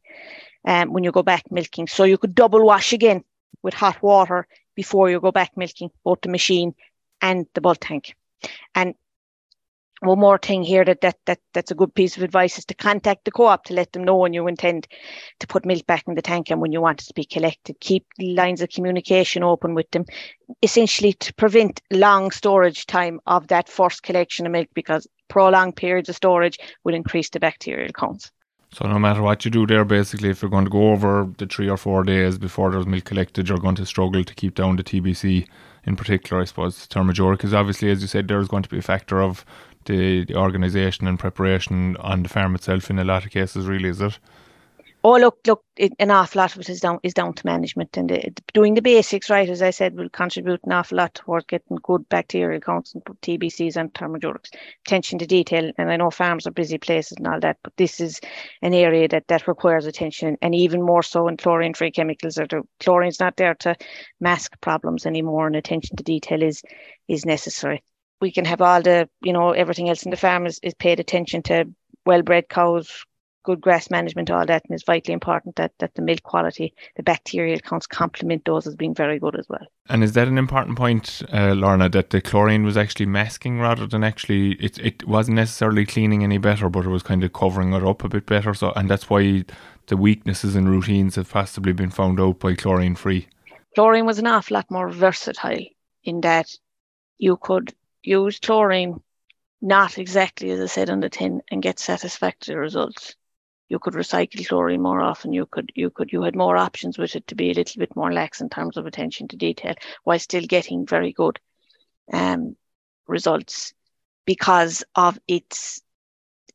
um, 0.67 0.93
when 0.93 1.05
you 1.05 1.13
go 1.13 1.23
back 1.23 1.45
milking. 1.51 1.87
So 1.87 2.05
you 2.05 2.19
could 2.19 2.35
double 2.35 2.65
wash 2.65 2.93
again 2.93 3.25
with 3.63 3.75
hot 3.75 4.03
water 4.03 4.47
before 4.75 5.11
you 5.11 5.21
go 5.21 5.33
back 5.33 5.53
milking 5.57 5.91
both 6.05 6.21
the 6.23 6.29
machine 6.29 6.75
and 7.23 7.47
the 7.55 7.61
bulk 7.61 7.79
tank. 7.81 8.15
And 8.75 8.95
one 10.01 10.19
more 10.19 10.39
thing 10.39 10.63
here 10.63 10.85
that, 10.85 11.03
that 11.03 11.17
that 11.27 11.39
that's 11.53 11.71
a 11.71 11.75
good 11.75 11.95
piece 11.95 12.17
of 12.17 12.23
advice 12.23 12.59
is 12.59 12.65
to 12.67 12.75
contact 12.75 13.25
the 13.25 13.31
co-op 13.31 13.65
to 13.65 13.75
let 13.75 13.93
them 13.93 14.05
know 14.05 14.17
when 14.17 14.33
you 14.33 14.47
intend 14.47 14.89
to 15.39 15.47
put 15.47 15.67
milk 15.67 15.87
back 15.87 16.05
in 16.09 16.15
the 16.15 16.23
tank 16.23 16.51
and 16.51 16.61
when 16.61 16.73
you 16.73 16.81
want 16.81 17.03
it 17.03 17.07
to 17.07 17.15
be 17.15 17.25
collected. 17.25 17.79
Keep 17.81 18.07
lines 18.19 18.63
of 18.63 18.71
communication 18.71 19.43
open 19.43 19.75
with 19.75 19.91
them, 19.91 20.07
essentially 20.63 21.13
to 21.15 21.35
prevent 21.35 21.81
long 21.91 22.31
storage 22.31 22.87
time 22.87 23.21
of 23.27 23.49
that 23.49 23.69
first 23.69 24.03
collection 24.03 24.47
of 24.47 24.53
milk 24.53 24.69
because 24.75 25.07
prolonged 25.29 25.77
periods 25.77 26.09
of 26.09 26.17
storage 26.17 26.59
will 26.85 26.95
increase 26.95 27.31
the 27.31 27.41
bacterial 27.41 27.93
counts. 27.93 28.31
So 28.73 28.87
no 28.87 29.01
matter 29.01 29.21
what 29.21 29.45
you 29.45 29.51
do 29.51 29.67
there, 29.67 29.85
basically, 29.85 30.31
if 30.31 30.43
you're 30.43 30.51
going 30.51 30.65
to 30.65 30.71
go 30.71 30.93
over 30.93 31.29
the 31.39 31.47
three 31.47 31.69
or 31.69 31.77
four 31.77 32.05
days 32.05 32.39
before 32.39 32.71
there's 32.71 32.87
milk 32.87 33.05
collected, 33.05 33.49
you're 33.49 33.59
going 33.59 33.75
to 33.75 33.87
struggle 33.87 34.23
to 34.23 34.35
keep 34.35 34.55
down 34.55 34.77
the 34.77 34.85
TBC 34.85 35.49
in 35.85 35.97
particular, 35.97 36.41
I 36.41 36.45
suppose. 36.45 36.87
Thermoduric 36.87 37.43
is 37.43 37.53
obviously, 37.53 37.91
as 37.91 38.01
you 38.01 38.07
said, 38.07 38.29
there's 38.29 38.47
going 38.47 38.63
to 38.63 38.69
be 38.69 38.79
a 38.79 38.83
factor 38.83 39.21
of 39.21 39.45
the, 39.85 40.25
the 40.25 40.37
organisation 40.37 41.07
and 41.07 41.19
preparation 41.19 41.97
on 41.97 42.23
the 42.23 42.29
farm 42.29 42.55
itself 42.55 42.91
in 42.91 42.99
a 42.99 43.05
lot 43.05 43.25
of 43.25 43.31
cases, 43.31 43.67
really, 43.67 43.89
is 43.89 44.01
it? 44.01 44.19
Oh, 45.03 45.17
look, 45.17 45.39
look, 45.47 45.65
it, 45.77 45.95
an 45.99 46.11
awful 46.11 46.41
lot 46.41 46.55
of 46.55 46.61
it 46.61 46.69
is 46.69 46.81
down 46.81 46.99
is 47.03 47.15
down 47.15 47.33
to 47.33 47.47
management 47.47 47.97
and 47.97 48.11
the, 48.11 48.35
doing 48.53 48.75
the 48.75 48.83
basics 48.83 49.31
right. 49.31 49.49
As 49.49 49.63
I 49.63 49.71
said, 49.71 49.97
will 49.97 50.11
contribute 50.11 50.61
an 50.65 50.73
awful 50.73 50.99
lot 50.99 51.15
towards 51.15 51.47
getting 51.47 51.79
good 51.83 52.07
bacterial 52.11 52.61
counts 52.61 52.93
and 52.93 53.03
TBCs 53.03 53.77
and 53.77 53.95
thermodurics. 53.95 54.51
Attention 54.85 55.19
to 55.19 55.27
detail, 55.27 55.73
and 55.79 55.91
I 55.91 55.97
know 55.97 56.11
farms 56.11 56.47
are 56.47 56.51
busy 56.51 56.77
places 56.77 57.17
and 57.17 57.27
all 57.27 57.41
that, 57.41 57.57
but 57.63 57.75
this 57.79 57.99
is 57.99 58.21
an 58.61 58.75
area 58.75 59.09
that 59.09 59.29
that 59.29 59.49
requires 59.49 59.87
attention, 59.87 60.37
and 60.43 60.55
even 60.55 60.83
more 60.83 61.03
so 61.03 61.29
in 61.29 61.39
chlorine-free 61.39 61.93
chemicals. 61.93 62.37
Or 62.37 62.47
the 62.47 62.63
chlorine's 62.81 63.21
not 63.21 63.37
there 63.39 63.55
to 63.55 63.77
mask 64.21 64.61
problems 64.61 65.07
anymore, 65.07 65.47
and 65.47 65.57
attention 65.57 65.97
to 65.97 66.05
detail 66.05 66.43
is 66.43 66.63
is 67.09 67.25
necessary 67.25 67.83
we 68.21 68.31
can 68.31 68.45
have 68.45 68.61
all 68.61 68.83
the, 68.83 69.09
you 69.23 69.33
know, 69.33 69.51
everything 69.53 69.89
else 69.89 70.05
in 70.05 70.11
the 70.11 70.17
farm 70.17 70.47
is, 70.47 70.59
is 70.63 70.75
paid 70.75 71.01
attention 71.01 71.43
to 71.45 71.65
well 72.07 72.23
bred 72.23 72.49
cows, 72.49 73.05
good 73.45 73.61
grass 73.61 73.91
management, 73.91 74.31
all 74.31 74.45
that, 74.45 74.65
and 74.65 74.75
it's 74.75 74.85
vitally 74.85 75.15
important 75.15 75.57
that 75.57 75.73
that 75.79 75.95
the 75.95 76.03
milk 76.03 76.23
quality, 76.23 76.75
the 76.97 77.03
bacterial 77.03 77.59
counts 77.61 77.87
complement 77.87 78.45
those 78.45 78.67
as 78.67 78.77
being 78.77 78.95
very 78.95 79.19
good 79.19 79.39
as 79.39 79.47
well. 79.49 79.67
And 79.89 80.05
is 80.05 80.13
that 80.13 80.29
an 80.29 80.39
important 80.39 80.77
point, 80.77 81.23
uh, 81.33 81.55
Lorna, 81.55 81.89
that 81.89 82.11
the 82.11 82.21
chlorine 82.21 82.65
was 82.65 82.77
actually 82.77 83.07
masking 83.07 83.59
rather 83.59 83.87
than 83.87 84.05
actually 84.05 84.53
it 84.55 84.79
it 84.79 85.07
wasn't 85.07 85.37
necessarily 85.37 85.87
cleaning 85.87 86.23
any 86.23 86.39
better, 86.39 86.69
but 86.69 86.85
it 86.85 86.91
was 86.91 87.03
kind 87.03 87.25
of 87.25 87.33
covering 87.33 87.73
it 87.73 87.83
up 87.83 88.05
a 88.05 88.09
bit 88.09 88.27
better. 88.27 88.55
So 88.55 88.73
and 88.77 88.89
that's 88.89 89.09
why 89.09 89.45
the 89.87 89.97
weaknesses 89.97 90.55
in 90.55 90.69
routines 90.69 91.17
have 91.17 91.31
possibly 91.31 91.73
been 91.73 91.91
found 91.91 92.21
out 92.21 92.39
by 92.39 92.55
chlorine 92.55 92.95
free. 92.95 93.29
Chlorine 93.75 94.07
was 94.07 94.19
an 94.19 94.27
awful 94.27 94.55
lot 94.57 94.71
more 94.71 94.91
versatile 94.91 95.65
in 96.05 96.21
that 96.23 96.49
you 97.19 97.37
could 97.37 97.75
use 98.03 98.39
chlorine 98.39 99.01
not 99.63 99.99
exactly 99.99 100.51
as 100.51 100.61
I 100.61 100.67
said 100.67 100.91
on 100.91 101.01
the 101.01 101.11
tin 101.11 101.43
and 101.51 101.63
get 101.63 101.79
satisfactory 101.79 102.57
results 102.57 103.15
you 103.71 103.79
could 103.79 103.95
recycle 103.95 104.47
chlorine 104.47 104.83
more 104.83 105.01
often. 105.01 105.33
You 105.33 105.47
could 105.47 105.73
you 105.75 105.91
could 105.91 106.13
you 106.13 106.23
had 106.23 106.35
more 106.35 106.57
options 106.57 106.99
with 106.99 107.17
it 107.17 107.27
to 107.29 107.37
be 107.37 107.51
a 107.51 107.55
little 107.55 107.79
bit 107.79 107.95
more 107.97 108.13
lax 108.13 108.41
in 108.41 108.51
terms 108.51 108.77
of 108.77 108.85
attention 108.85 109.29
to 109.29 109.37
detail, 109.37 109.75
while 110.03 110.19
still 110.19 110.45
getting 110.45 110.87
very 110.87 111.13
good 111.13 111.39
um, 112.13 112.57
results 113.07 113.73
because 114.27 114.83
of 114.97 115.19
its 115.29 115.81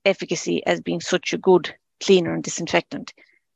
efficacy 0.04 0.64
as 0.66 0.82
being 0.82 1.00
such 1.00 1.34
a 1.34 1.38
good 1.38 1.74
cleaner 2.04 2.34
and 2.34 2.44
disinfectant. 2.44 3.14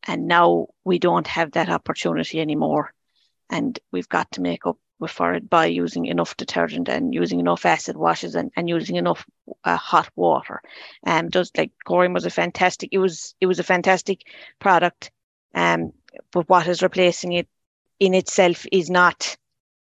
And 0.08 0.28
now 0.28 0.68
we 0.86 0.98
don't 0.98 1.28
have 1.28 1.52
that 1.52 1.70
opportunity 1.70 2.40
anymore, 2.40 2.94
and 3.50 3.78
we've 3.92 4.10
got 4.10 4.32
to 4.32 4.42
make 4.42 4.66
up 4.66 4.78
for 5.08 5.34
it 5.34 5.50
by 5.50 5.66
using 5.66 6.06
enough 6.06 6.36
detergent 6.38 6.90
and 6.90 7.14
using 7.14 7.40
enough 7.40 7.66
acid 7.66 7.96
washes 7.96 8.36
and, 8.36 8.52
and 8.56 8.68
using 8.68 8.96
enough 8.96 9.26
uh, 9.64 9.78
hot 9.78 10.10
water. 10.16 10.62
Um, 11.06 11.30
just 11.30 11.58
like 11.58 11.72
chlorine 11.86 12.14
was 12.14 12.26
a 12.26 12.30
fantastic, 12.30 12.90
it 12.92 12.98
was 12.98 13.36
it 13.40 13.46
was 13.46 13.60
a 13.60 13.64
fantastic 13.64 14.24
product. 14.60 15.12
Um, 15.56 15.94
but 16.32 16.50
what 16.50 16.68
is 16.68 16.82
replacing 16.82 17.34
it 17.34 17.48
in 18.00 18.14
itself 18.14 18.66
is 18.72 18.90
not 18.90 19.38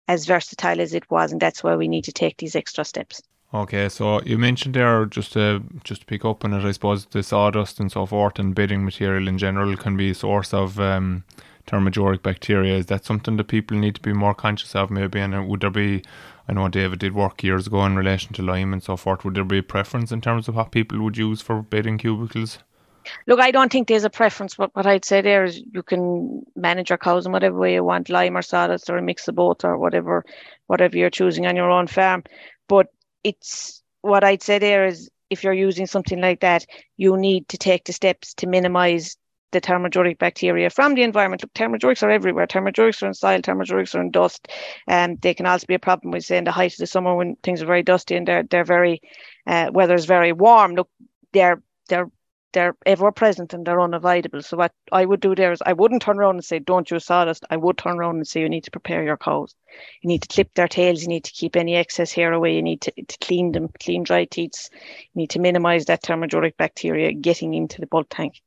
as 0.07 0.25
versatile 0.25 0.79
as 0.79 0.93
it 0.93 1.09
was, 1.11 1.31
and 1.31 1.41
that's 1.41 1.63
why 1.63 1.75
we 1.75 1.87
need 1.87 2.05
to 2.05 2.11
take 2.11 2.37
these 2.37 2.55
extra 2.55 2.85
steps. 2.85 3.21
Okay, 3.53 3.87
so 3.87 4.21
you 4.23 4.37
mentioned 4.37 4.75
there 4.75 5.05
just 5.05 5.33
to 5.33 5.63
just 5.83 6.01
to 6.01 6.07
pick 6.07 6.25
up 6.25 6.43
on 6.43 6.53
it, 6.53 6.65
I 6.65 6.71
suppose 6.71 7.05
the 7.05 7.23
sawdust 7.23 7.79
and 7.79 7.91
so 7.91 8.05
forth 8.05 8.39
and 8.39 8.53
bedding 8.53 8.83
material 8.83 9.27
in 9.27 9.37
general 9.37 9.77
can 9.77 9.95
be 9.95 10.09
a 10.09 10.15
source 10.15 10.53
of 10.53 10.79
um, 10.79 11.23
thermoduric 11.67 12.23
bacteria. 12.23 12.77
Is 12.77 12.87
that 12.87 13.05
something 13.05 13.37
that 13.37 13.47
people 13.47 13.77
need 13.77 13.95
to 13.95 14.01
be 14.01 14.13
more 14.13 14.33
conscious 14.33 14.75
of 14.75 14.89
maybe? 14.89 15.19
And 15.19 15.35
uh, 15.35 15.43
would 15.43 15.61
there 15.61 15.69
be, 15.69 16.03
I 16.47 16.53
know 16.53 16.67
David 16.69 16.99
did 16.99 17.13
work 17.13 17.43
years 17.43 17.67
ago 17.67 17.85
in 17.85 17.95
relation 17.95 18.33
to 18.33 18.41
lime 18.41 18.73
and 18.73 18.81
so 18.81 18.97
forth, 18.97 19.23
would 19.23 19.35
there 19.35 19.43
be 19.43 19.59
a 19.59 19.63
preference 19.63 20.11
in 20.11 20.21
terms 20.21 20.47
of 20.47 20.55
what 20.55 20.71
people 20.71 20.99
would 21.01 21.17
use 21.17 21.41
for 21.41 21.61
bedding 21.61 21.97
cubicles? 21.97 22.59
Look, 23.25 23.39
I 23.39 23.51
don't 23.51 23.71
think 23.71 23.87
there's 23.87 24.03
a 24.03 24.09
preference, 24.09 24.55
but 24.55 24.75
what 24.75 24.85
I'd 24.85 25.05
say 25.05 25.21
there 25.21 25.45
is 25.45 25.61
you 25.71 25.83
can 25.83 26.45
manage 26.55 26.89
your 26.89 26.97
cows 26.97 27.25
in 27.25 27.31
whatever 27.31 27.57
way 27.57 27.73
you 27.73 27.83
want, 27.83 28.09
lime 28.09 28.35
or 28.35 28.41
sawdust 28.41 28.89
or 28.89 28.97
a 28.97 29.01
mix 29.01 29.27
of 29.27 29.35
both 29.35 29.63
or 29.63 29.77
whatever, 29.77 30.25
whatever 30.67 30.97
you're 30.97 31.09
choosing 31.09 31.45
on 31.45 31.55
your 31.55 31.69
own 31.69 31.87
farm. 31.87 32.23
But 32.67 32.87
it's 33.23 33.81
what 34.01 34.23
I'd 34.23 34.43
say 34.43 34.59
there 34.59 34.85
is 34.85 35.09
if 35.29 35.43
you're 35.43 35.53
using 35.53 35.87
something 35.87 36.21
like 36.21 36.41
that, 36.41 36.65
you 36.97 37.17
need 37.17 37.47
to 37.49 37.57
take 37.57 37.85
the 37.85 37.93
steps 37.93 38.33
to 38.35 38.47
minimize 38.47 39.17
the 39.51 39.61
thermoduric 39.61 40.17
bacteria 40.17 40.69
from 40.69 40.95
the 40.95 41.03
environment. 41.03 41.43
Look, 41.43 41.53
thermodurics 41.53 42.03
are 42.03 42.09
everywhere. 42.09 42.47
Thermodurics 42.47 43.01
are 43.03 43.07
in 43.07 43.13
soil, 43.13 43.41
thermodurics 43.41 43.95
are 43.95 44.01
in 44.01 44.11
dust. 44.11 44.47
And 44.87 45.19
they 45.21 45.33
can 45.33 45.45
also 45.45 45.65
be 45.67 45.75
a 45.75 45.79
problem, 45.79 46.11
we 46.11 46.19
say, 46.19 46.37
in 46.37 46.43
the 46.43 46.51
height 46.51 46.73
of 46.73 46.79
the 46.79 46.87
summer 46.87 47.15
when 47.15 47.35
things 47.43 47.61
are 47.61 47.65
very 47.65 47.83
dusty 47.83 48.15
and 48.15 48.27
they're, 48.27 48.43
they're 48.43 48.63
very, 48.63 49.01
uh, 49.45 49.69
weather 49.73 49.95
is 49.95 50.05
very 50.05 50.33
warm. 50.33 50.75
Look, 50.75 50.89
they're, 51.33 51.61
they're, 51.87 52.11
they're 52.53 52.75
ever 52.85 53.11
present 53.11 53.53
and 53.53 53.65
they're 53.65 53.79
unavoidable. 53.79 54.41
So 54.41 54.57
what 54.57 54.73
I 54.91 55.05
would 55.05 55.19
do 55.19 55.35
there 55.35 55.51
is 55.51 55.61
I 55.65 55.73
wouldn't 55.73 56.01
turn 56.01 56.17
around 56.17 56.35
and 56.35 56.45
say, 56.45 56.59
don't 56.59 56.89
use 56.89 57.05
sawdust. 57.05 57.45
I 57.49 57.57
would 57.57 57.77
turn 57.77 57.99
around 57.99 58.15
and 58.15 58.27
say, 58.27 58.41
you 58.41 58.49
need 58.49 58.63
to 58.63 58.71
prepare 58.71 59.03
your 59.03 59.17
cows. 59.17 59.53
You 60.01 60.07
need 60.07 60.23
to 60.23 60.27
clip 60.27 60.53
their 60.55 60.67
tails. 60.67 61.01
You 61.01 61.09
need 61.09 61.25
to 61.25 61.31
keep 61.31 61.55
any 61.55 61.75
excess 61.75 62.11
hair 62.11 62.33
away. 62.33 62.55
You 62.55 62.63
need 62.63 62.81
to, 62.81 62.91
to 62.91 63.17
clean 63.19 63.51
them, 63.51 63.69
clean 63.79 64.03
dry 64.03 64.25
teats. 64.25 64.69
You 65.13 65.19
need 65.19 65.29
to 65.31 65.39
minimize 65.39 65.85
that 65.85 66.01
thermoduric 66.03 66.57
bacteria 66.57 67.11
getting 67.11 67.53
into 67.53 67.79
the 67.79 67.87
bulk 67.87 68.07
tank. 68.09 68.41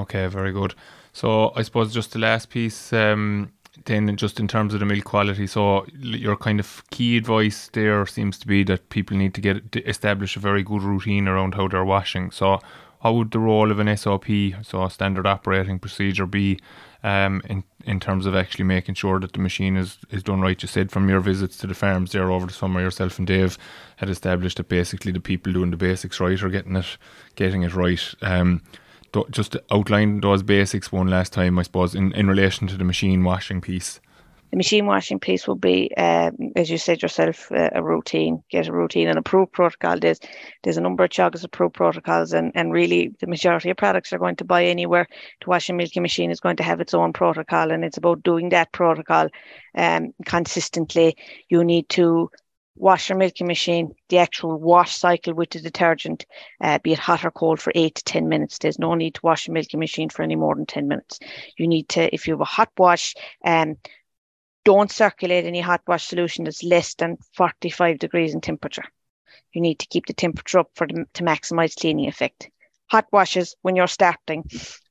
Okay, 0.00 0.26
very 0.26 0.52
good. 0.52 0.74
So 1.12 1.52
I 1.54 1.62
suppose 1.62 1.92
just 1.92 2.12
the 2.12 2.18
last 2.18 2.48
piece, 2.50 2.92
um, 2.92 3.52
then 3.84 4.16
just 4.16 4.40
in 4.40 4.48
terms 4.48 4.74
of 4.74 4.80
the 4.80 4.86
milk 4.86 5.04
quality. 5.04 5.46
So 5.46 5.86
your 5.98 6.36
kind 6.36 6.60
of 6.60 6.82
key 6.90 7.16
advice 7.16 7.68
there 7.72 8.04
seems 8.06 8.38
to 8.38 8.46
be 8.46 8.64
that 8.64 8.88
people 8.90 9.16
need 9.16 9.34
to 9.34 9.40
get 9.40 9.72
to 9.72 9.82
establish 9.88 10.36
a 10.36 10.40
very 10.40 10.62
good 10.62 10.82
routine 10.82 11.28
around 11.28 11.54
how 11.54 11.68
they're 11.68 11.84
washing. 11.84 12.30
So 12.30 12.60
how 13.02 13.12
would 13.14 13.32
the 13.32 13.38
role 13.38 13.70
of 13.70 13.78
an 13.78 13.94
SOP, 13.96 14.26
so 14.62 14.84
a 14.84 14.90
standard 14.90 15.26
operating 15.26 15.78
procedure, 15.78 16.26
be 16.26 16.58
um, 17.02 17.42
in 17.46 17.64
in 17.84 17.98
terms 17.98 18.26
of 18.26 18.36
actually 18.36 18.64
making 18.64 18.94
sure 18.94 19.18
that 19.18 19.32
the 19.32 19.40
machine 19.40 19.76
is, 19.76 19.98
is 20.10 20.22
done 20.22 20.40
right? 20.40 20.62
You 20.62 20.68
said 20.68 20.92
from 20.92 21.08
your 21.08 21.18
visits 21.18 21.56
to 21.58 21.66
the 21.66 21.74
farms 21.74 22.12
there 22.12 22.30
over 22.30 22.46
the 22.46 22.52
summer, 22.52 22.80
yourself 22.80 23.18
and 23.18 23.26
Dave 23.26 23.58
had 23.96 24.08
established 24.08 24.58
that 24.58 24.68
basically 24.68 25.10
the 25.10 25.18
people 25.18 25.52
doing 25.52 25.72
the 25.72 25.76
basics 25.76 26.20
right 26.20 26.40
are 26.40 26.48
getting 26.48 26.76
it 26.76 26.96
getting 27.34 27.62
it 27.64 27.74
right. 27.74 28.14
Um, 28.22 28.62
just 29.30 29.56
outline 29.70 30.20
those 30.20 30.42
basics 30.42 30.92
one 30.92 31.08
last 31.08 31.32
time, 31.32 31.58
I 31.58 31.62
suppose, 31.62 31.94
in, 31.94 32.12
in 32.12 32.28
relation 32.28 32.66
to 32.68 32.76
the 32.76 32.84
machine 32.84 33.24
washing 33.24 33.60
piece. 33.60 34.00
The 34.50 34.58
machine 34.58 34.84
washing 34.84 35.18
piece 35.18 35.48
will 35.48 35.54
be, 35.54 35.90
um, 35.96 36.36
as 36.56 36.68
you 36.68 36.76
said 36.76 37.00
yourself, 37.00 37.50
uh, 37.52 37.70
a 37.72 37.82
routine. 37.82 38.44
Get 38.50 38.68
a 38.68 38.72
routine 38.72 39.08
and 39.08 39.18
approved 39.18 39.52
protocol. 39.52 39.98
There's 39.98 40.20
there's 40.62 40.76
a 40.76 40.82
number 40.82 41.04
of 41.04 41.10
Teagasc 41.10 41.42
approved 41.42 41.74
protocols, 41.74 42.34
and, 42.34 42.52
and 42.54 42.70
really 42.70 43.14
the 43.20 43.26
majority 43.26 43.70
of 43.70 43.78
products 43.78 44.12
are 44.12 44.18
going 44.18 44.36
to 44.36 44.44
buy 44.44 44.66
anywhere. 44.66 45.06
To 45.40 45.48
wash 45.48 45.70
a 45.70 45.72
milking 45.72 46.02
machine 46.02 46.30
is 46.30 46.40
going 46.40 46.56
to 46.56 46.62
have 46.62 46.82
its 46.82 46.92
own 46.92 47.14
protocol, 47.14 47.70
and 47.70 47.82
it's 47.82 47.96
about 47.96 48.22
doing 48.24 48.50
that 48.50 48.72
protocol 48.72 49.28
um, 49.74 50.12
consistently. 50.26 51.16
You 51.48 51.64
need 51.64 51.88
to 51.90 52.30
wash 52.74 53.08
your 53.08 53.18
milking 53.18 53.46
machine, 53.46 53.94
the 54.08 54.18
actual 54.18 54.58
wash 54.58 54.96
cycle 54.96 55.34
with 55.34 55.50
the 55.50 55.60
detergent, 55.60 56.24
uh, 56.60 56.78
be 56.78 56.92
it 56.92 56.98
hot 56.98 57.24
or 57.24 57.30
cold, 57.30 57.60
for 57.60 57.72
eight 57.74 57.96
to 57.96 58.04
10 58.04 58.28
minutes. 58.28 58.58
There's 58.58 58.78
no 58.78 58.94
need 58.94 59.14
to 59.14 59.20
wash 59.22 59.46
your 59.46 59.54
milking 59.54 59.80
machine 59.80 60.08
for 60.08 60.22
any 60.22 60.36
more 60.36 60.54
than 60.54 60.66
10 60.66 60.88
minutes. 60.88 61.18
You 61.58 61.68
need 61.68 61.88
to, 61.90 62.12
if 62.14 62.26
you 62.26 62.34
have 62.34 62.40
a 62.40 62.44
hot 62.44 62.70
wash, 62.78 63.14
um, 63.44 63.76
don't 64.64 64.90
circulate 64.90 65.44
any 65.44 65.60
hot 65.60 65.82
wash 65.86 66.06
solution 66.06 66.44
that's 66.44 66.62
less 66.62 66.94
than 66.94 67.18
45 67.34 67.98
degrees 67.98 68.34
in 68.34 68.40
temperature. 68.40 68.84
You 69.52 69.60
need 69.60 69.78
to 69.80 69.86
keep 69.86 70.06
the 70.06 70.12
temperature 70.12 70.60
up 70.60 70.70
for 70.74 70.86
the, 70.86 71.04
to 71.14 71.24
maximize 71.24 71.78
cleaning 71.78 72.08
effect. 72.08 72.48
Hot 72.90 73.06
washes, 73.12 73.56
when 73.62 73.76
you're 73.76 73.86
starting, 73.86 74.44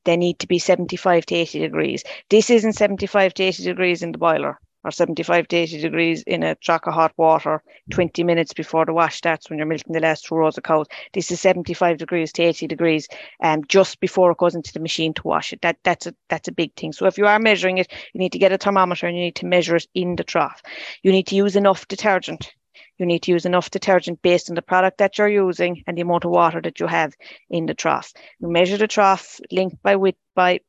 they 0.06 0.18
need 0.18 0.40
to 0.40 0.48
be 0.48 0.60
75 0.60 1.26
to 1.28 1.36
80 1.36 1.60
degrees. 1.60 2.04
This 2.30 2.50
isn't 2.50 2.74
75 2.74 3.34
to 3.36 3.44
80 3.44 3.64
degrees 3.64 4.04
in 4.04 4.12
the 4.12 4.18
boiler 4.18 4.60
or 4.84 4.92
75 4.92 5.48
to 5.48 5.56
80 5.56 5.82
degrees 5.82 6.24
in 6.24 6.44
a 6.44 6.56
trough 6.56 6.82
of 6.86 6.94
hot 6.94 7.14
water 7.18 7.64
20 7.92 8.24
minutes 8.24 8.54
before 8.54 8.86
the 8.86 8.94
wash 8.94 9.16
starts 9.16 9.50
when 9.50 9.60
you're 9.60 9.68
milking 9.68 9.94
the 9.94 10.00
last 10.00 10.26
two 10.26 10.36
rows 10.36 10.58
of 10.58 10.64
cows. 10.64 10.88
This 11.14 11.32
is 11.32 11.40
75 11.42 11.98
degrees 11.98 12.32
to 12.34 12.44
80 12.44 12.68
degrees 12.68 13.08
um, 13.44 13.64
just 13.68 14.00
before 14.00 14.32
it 14.32 14.38
goes 14.38 14.56
into 14.56 14.74
the 14.74 14.80
machine 14.80 15.14
to 15.16 15.22
wash 15.24 15.54
it. 15.54 15.62
That, 15.62 15.78
that's, 15.84 16.08
a, 16.08 16.16
that's 16.30 16.48
a 16.48 16.54
big 16.54 16.76
thing. 16.76 16.94
So 16.94 17.06
if 17.06 17.18
you 17.18 17.28
are 17.28 17.40
measuring 17.40 17.78
it, 17.78 17.92
you 18.14 18.20
need 18.20 18.32
to 18.34 18.40
get 18.40 18.52
a 18.52 18.58
thermometer 18.58 19.08
and 19.08 19.18
you 19.18 19.24
need 19.24 19.36
to 19.36 19.46
measure 19.46 19.76
it 19.76 19.88
in 19.94 20.16
the 20.16 20.24
trough. 20.24 20.62
You 21.04 21.12
need 21.12 21.28
to 21.28 21.36
use 21.36 21.56
enough 21.56 21.88
detergent. 21.88 22.54
You 22.98 23.06
need 23.06 23.24
to 23.24 23.32
use 23.32 23.46
enough 23.46 23.72
detergent 23.72 24.22
based 24.22 24.50
on 24.50 24.56
the 24.56 24.62
product 24.62 25.00
that 25.00 25.18
you're 25.18 25.28
using 25.28 25.84
and 25.88 25.98
the 25.98 26.02
amount 26.02 26.26
of 26.26 26.32
water 26.32 26.62
that 26.62 26.80
you 26.80 26.88
have 26.88 27.14
in 27.50 27.66
the 27.66 27.74
trough. 27.74 28.14
You 28.40 28.50
measure 28.50 28.78
the 28.78 28.88
trough 28.88 29.40
linked 29.52 29.82
by 29.82 29.96
width 29.96 30.20
by 30.36 30.60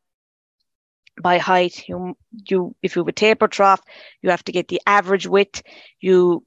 by 1.21 1.39
height. 1.39 1.89
You, 1.89 2.17
you, 2.49 2.75
if 2.83 2.97
you 2.97 3.03
have 3.03 3.09
a 3.09 3.13
taper 3.13 3.49
trough, 3.49 3.83
you 4.23 4.31
have 4.31 4.45
to 4.45 4.53
get 4.53 4.69
the 4.69 4.81
average 4.87 5.27
width. 5.27 5.63
You 6.01 6.45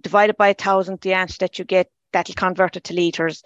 divide 0.00 0.30
it 0.30 0.36
by 0.36 0.48
a 0.48 0.54
thousand, 0.54 1.00
the 1.00 1.14
answer 1.14 1.36
that 1.40 1.58
you 1.58 1.64
get, 1.64 1.90
that'll 2.12 2.34
convert 2.34 2.76
it 2.76 2.84
to 2.84 2.94
liters. 2.94 3.42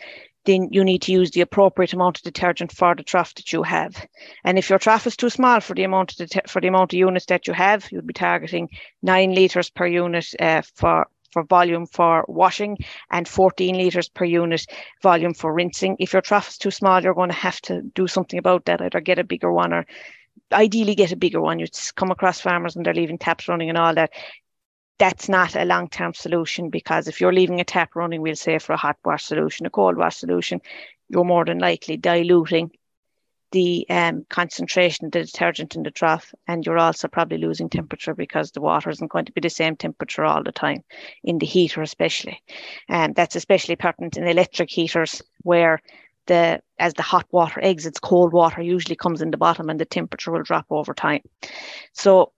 Then 0.46 0.68
you 0.70 0.84
need 0.84 1.02
to 1.02 1.12
use 1.12 1.30
the 1.30 1.42
appropriate 1.42 1.92
amount 1.92 2.18
of 2.18 2.22
detergent 2.22 2.72
for 2.72 2.94
the 2.94 3.02
trough 3.02 3.34
that 3.34 3.52
you 3.52 3.62
have. 3.62 3.94
And 4.42 4.58
if 4.58 4.70
your 4.70 4.78
trough 4.78 5.06
is 5.06 5.16
too 5.16 5.28
small 5.28 5.60
for 5.60 5.74
the 5.74 5.84
amount 5.84 6.18
of 6.18 6.28
det- 6.28 6.48
for 6.48 6.60
the 6.62 6.68
amount 6.68 6.94
of 6.94 6.98
units 6.98 7.26
that 7.26 7.46
you 7.46 7.52
have, 7.52 7.90
you'd 7.92 8.06
be 8.06 8.14
targeting 8.14 8.70
nine 9.02 9.34
liters 9.34 9.68
per 9.68 9.86
unit 9.86 10.26
uh, 10.40 10.62
for 10.74 11.06
for 11.32 11.44
volume 11.44 11.86
for 11.86 12.24
washing 12.26 12.76
and 13.10 13.28
14 13.28 13.76
litres 13.76 14.08
per 14.08 14.24
unit 14.24 14.66
volume 15.02 15.34
for 15.34 15.52
rinsing. 15.52 15.96
If 16.00 16.12
your 16.12 16.22
trough 16.22 16.48
is 16.48 16.58
too 16.58 16.70
small, 16.70 17.02
you're 17.02 17.14
going 17.14 17.30
to 17.30 17.36
have 17.36 17.60
to 17.62 17.82
do 17.82 18.08
something 18.08 18.38
about 18.38 18.64
that, 18.64 18.80
either 18.80 19.00
get 19.00 19.18
a 19.18 19.24
bigger 19.24 19.52
one 19.52 19.72
or 19.72 19.86
ideally 20.52 20.94
get 20.94 21.12
a 21.12 21.16
bigger 21.16 21.40
one. 21.40 21.58
You 21.58 21.66
come 21.94 22.10
across 22.10 22.40
farmers 22.40 22.76
and 22.76 22.84
they're 22.84 22.94
leaving 22.94 23.18
taps 23.18 23.48
running 23.48 23.68
and 23.68 23.78
all 23.78 23.94
that. 23.94 24.12
That's 24.98 25.28
not 25.28 25.56
a 25.56 25.64
long 25.64 25.88
term 25.88 26.12
solution 26.12 26.68
because 26.68 27.08
if 27.08 27.20
you're 27.20 27.32
leaving 27.32 27.60
a 27.60 27.64
tap 27.64 27.96
running, 27.96 28.20
we'll 28.20 28.36
say 28.36 28.58
for 28.58 28.74
a 28.74 28.78
hot 28.78 28.98
wash 29.04 29.24
solution, 29.24 29.66
a 29.66 29.70
cold 29.70 29.96
wash 29.96 30.16
solution, 30.16 30.60
you're 31.08 31.24
more 31.24 31.44
than 31.44 31.58
likely 31.58 31.96
diluting 31.96 32.70
the 33.52 33.86
um, 33.90 34.24
concentration 34.28 35.06
of 35.06 35.12
the 35.12 35.24
detergent 35.24 35.74
in 35.74 35.82
the 35.82 35.90
trough, 35.90 36.32
and 36.46 36.64
you're 36.64 36.78
also 36.78 37.08
probably 37.08 37.38
losing 37.38 37.68
temperature 37.68 38.14
because 38.14 38.52
the 38.52 38.60
water 38.60 38.90
isn't 38.90 39.10
going 39.10 39.24
to 39.24 39.32
be 39.32 39.40
the 39.40 39.50
same 39.50 39.76
temperature 39.76 40.24
all 40.24 40.42
the 40.42 40.52
time 40.52 40.84
in 41.24 41.38
the 41.38 41.46
heater, 41.46 41.82
especially. 41.82 42.40
And 42.88 43.14
that's 43.14 43.36
especially 43.36 43.76
pertinent 43.76 44.16
in 44.16 44.26
electric 44.26 44.70
heaters 44.70 45.20
where 45.42 45.80
the 46.26 46.60
as 46.78 46.94
the 46.94 47.02
hot 47.02 47.26
water 47.30 47.60
exits, 47.62 47.98
cold 47.98 48.32
water 48.32 48.62
usually 48.62 48.96
comes 48.96 49.22
in 49.22 49.30
the 49.30 49.36
bottom 49.36 49.68
and 49.68 49.78
the 49.78 49.84
temperature 49.84 50.32
will 50.32 50.42
drop 50.42 50.66
over 50.70 50.94
time. 50.94 51.22
So 51.92 52.32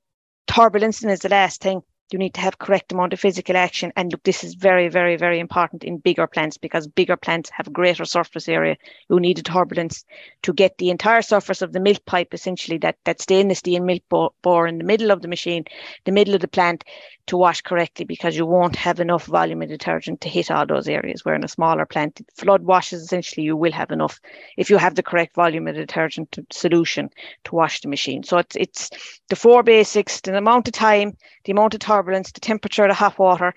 turbulence 0.47 1.05
is 1.05 1.21
the 1.21 1.29
last 1.29 1.61
thing 1.61 1.83
you 2.13 2.19
need 2.19 2.35
to 2.35 2.41
have 2.41 2.59
correct 2.59 2.93
amount 2.93 3.13
of 3.13 3.21
physical 3.21 3.57
action. 3.57 3.93
And 3.97 4.13
look, 4.13 4.23
this 4.23 4.45
is 4.45 4.55
very, 4.55 4.89
very, 4.89 5.17
very 5.17 5.39
important 5.39 5.85
in 5.85 5.99
bigger 5.99 6.27
plants 6.27 6.59
because 6.59 6.87
bigger 6.87 7.17
plants 7.17 7.51
have 7.51 7.73
greater 7.73 8.05
surface 8.05 8.49
area. 8.49 8.77
You 9.09 9.19
need 9.19 9.39
a 9.39 9.43
turbulence 9.43 10.05
to 10.43 10.53
get 10.53 10.79
the 10.79 10.91
entire 10.91 11.23
surface 11.23 11.63
of 11.63 11.73
the 11.73 11.81
milk 11.81 12.05
pipe, 12.05 12.35
essentially 12.35 12.79
that, 12.79 12.97
that 13.05 13.21
stainless 13.21 13.61
steel 13.61 13.83
milk 13.83 14.03
bore 14.43 14.67
in 14.67 14.79
the 14.79 14.85
middle 14.85 15.11
of 15.11 15.23
the 15.23 15.29
machine, 15.29 15.65
the 16.05 16.13
middle 16.13 16.35
of 16.35 16.41
the 16.41 16.49
plant 16.49 16.85
to 17.27 17.37
wash 17.37 17.61
correctly 17.61 18.05
because 18.05 18.37
you 18.37 18.45
won't 18.45 18.75
have 18.75 18.99
enough 18.99 19.27
volume 19.27 19.63
of 19.63 19.69
detergent 19.69 20.21
to 20.21 20.29
hit 20.29 20.51
all 20.51 20.67
those 20.67 20.89
areas. 20.89 21.25
Where 21.25 21.35
in 21.35 21.45
a 21.45 21.49
smaller 21.49 21.87
plant, 21.87 22.21
flood 22.37 22.63
washes, 22.63 23.03
essentially 23.03 23.45
you 23.45 23.57
will 23.57 23.73
have 23.73 23.91
enough 23.91 24.21
if 24.57 24.71
you 24.71 24.77
have 24.77 24.97
the 24.97 25.03
correct 25.03 25.35
volume 25.35 25.69
of 25.69 25.77
detergent 25.77 26.37
solution 26.51 27.11
to 27.45 27.55
wash 27.55 27.81
the 27.81 27.89
machine. 27.89 28.23
So 28.25 28.39
it's, 28.39 28.57
it's 28.57 28.91
the 29.29 29.37
four 29.37 29.63
basics, 29.63 30.21
the 30.21 30.37
amount 30.37 30.69
of 30.69 30.75
time, 30.75 31.17
the 31.45 31.53
amount 31.53 31.75
of 31.75 31.81
turbulence, 31.81 32.33
the 32.33 32.41
temperature 32.41 32.85
of 32.85 32.91
the 32.91 32.95
hot 32.95 33.19
water, 33.19 33.55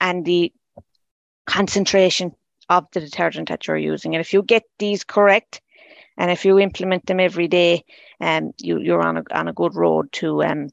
and 0.00 0.24
the 0.24 0.52
concentration 1.46 2.32
of 2.68 2.86
the 2.92 3.00
detergent 3.00 3.48
that 3.48 3.66
you're 3.66 3.76
using. 3.76 4.14
And 4.14 4.20
if 4.20 4.32
you 4.32 4.42
get 4.42 4.64
these 4.78 5.02
correct, 5.02 5.60
and 6.18 6.30
if 6.30 6.44
you 6.44 6.58
implement 6.58 7.06
them 7.06 7.20
every 7.20 7.48
day, 7.48 7.84
um, 8.20 8.52
you, 8.58 8.78
you're 8.80 9.02
on 9.02 9.16
a, 9.16 9.24
on 9.32 9.48
a 9.48 9.52
good 9.52 9.74
road 9.74 10.12
to 10.12 10.42
um, 10.42 10.68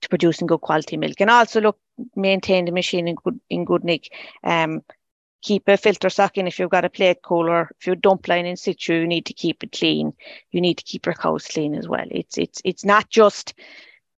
to 0.00 0.08
producing 0.08 0.46
good 0.46 0.60
quality 0.60 0.96
milk. 0.96 1.20
And 1.20 1.30
also 1.30 1.60
look, 1.60 1.78
maintain 2.16 2.64
the 2.64 2.72
machine 2.72 3.08
in 3.08 3.16
good 3.16 3.40
in 3.50 3.64
good 3.64 3.84
nick. 3.84 4.12
Um, 4.42 4.82
keep 5.42 5.68
a 5.68 5.76
filter 5.76 6.10
sock 6.10 6.36
in 6.36 6.46
if 6.46 6.58
you've 6.58 6.70
got 6.70 6.84
a 6.84 6.90
plate 6.90 7.22
cooler. 7.22 7.70
If 7.78 7.86
you 7.86 7.94
dump 7.94 8.28
line 8.28 8.46
in 8.46 8.56
situ, 8.56 8.94
you 8.94 9.06
need 9.06 9.26
to 9.26 9.32
keep 9.32 9.64
it 9.64 9.72
clean. 9.72 10.12
You 10.50 10.60
need 10.60 10.78
to 10.78 10.84
keep 10.84 11.06
your 11.06 11.14
cows 11.14 11.46
clean 11.46 11.74
as 11.74 11.88
well. 11.88 12.06
It's 12.10 12.38
it's 12.38 12.60
it's 12.64 12.84
not 12.84 13.08
just 13.08 13.54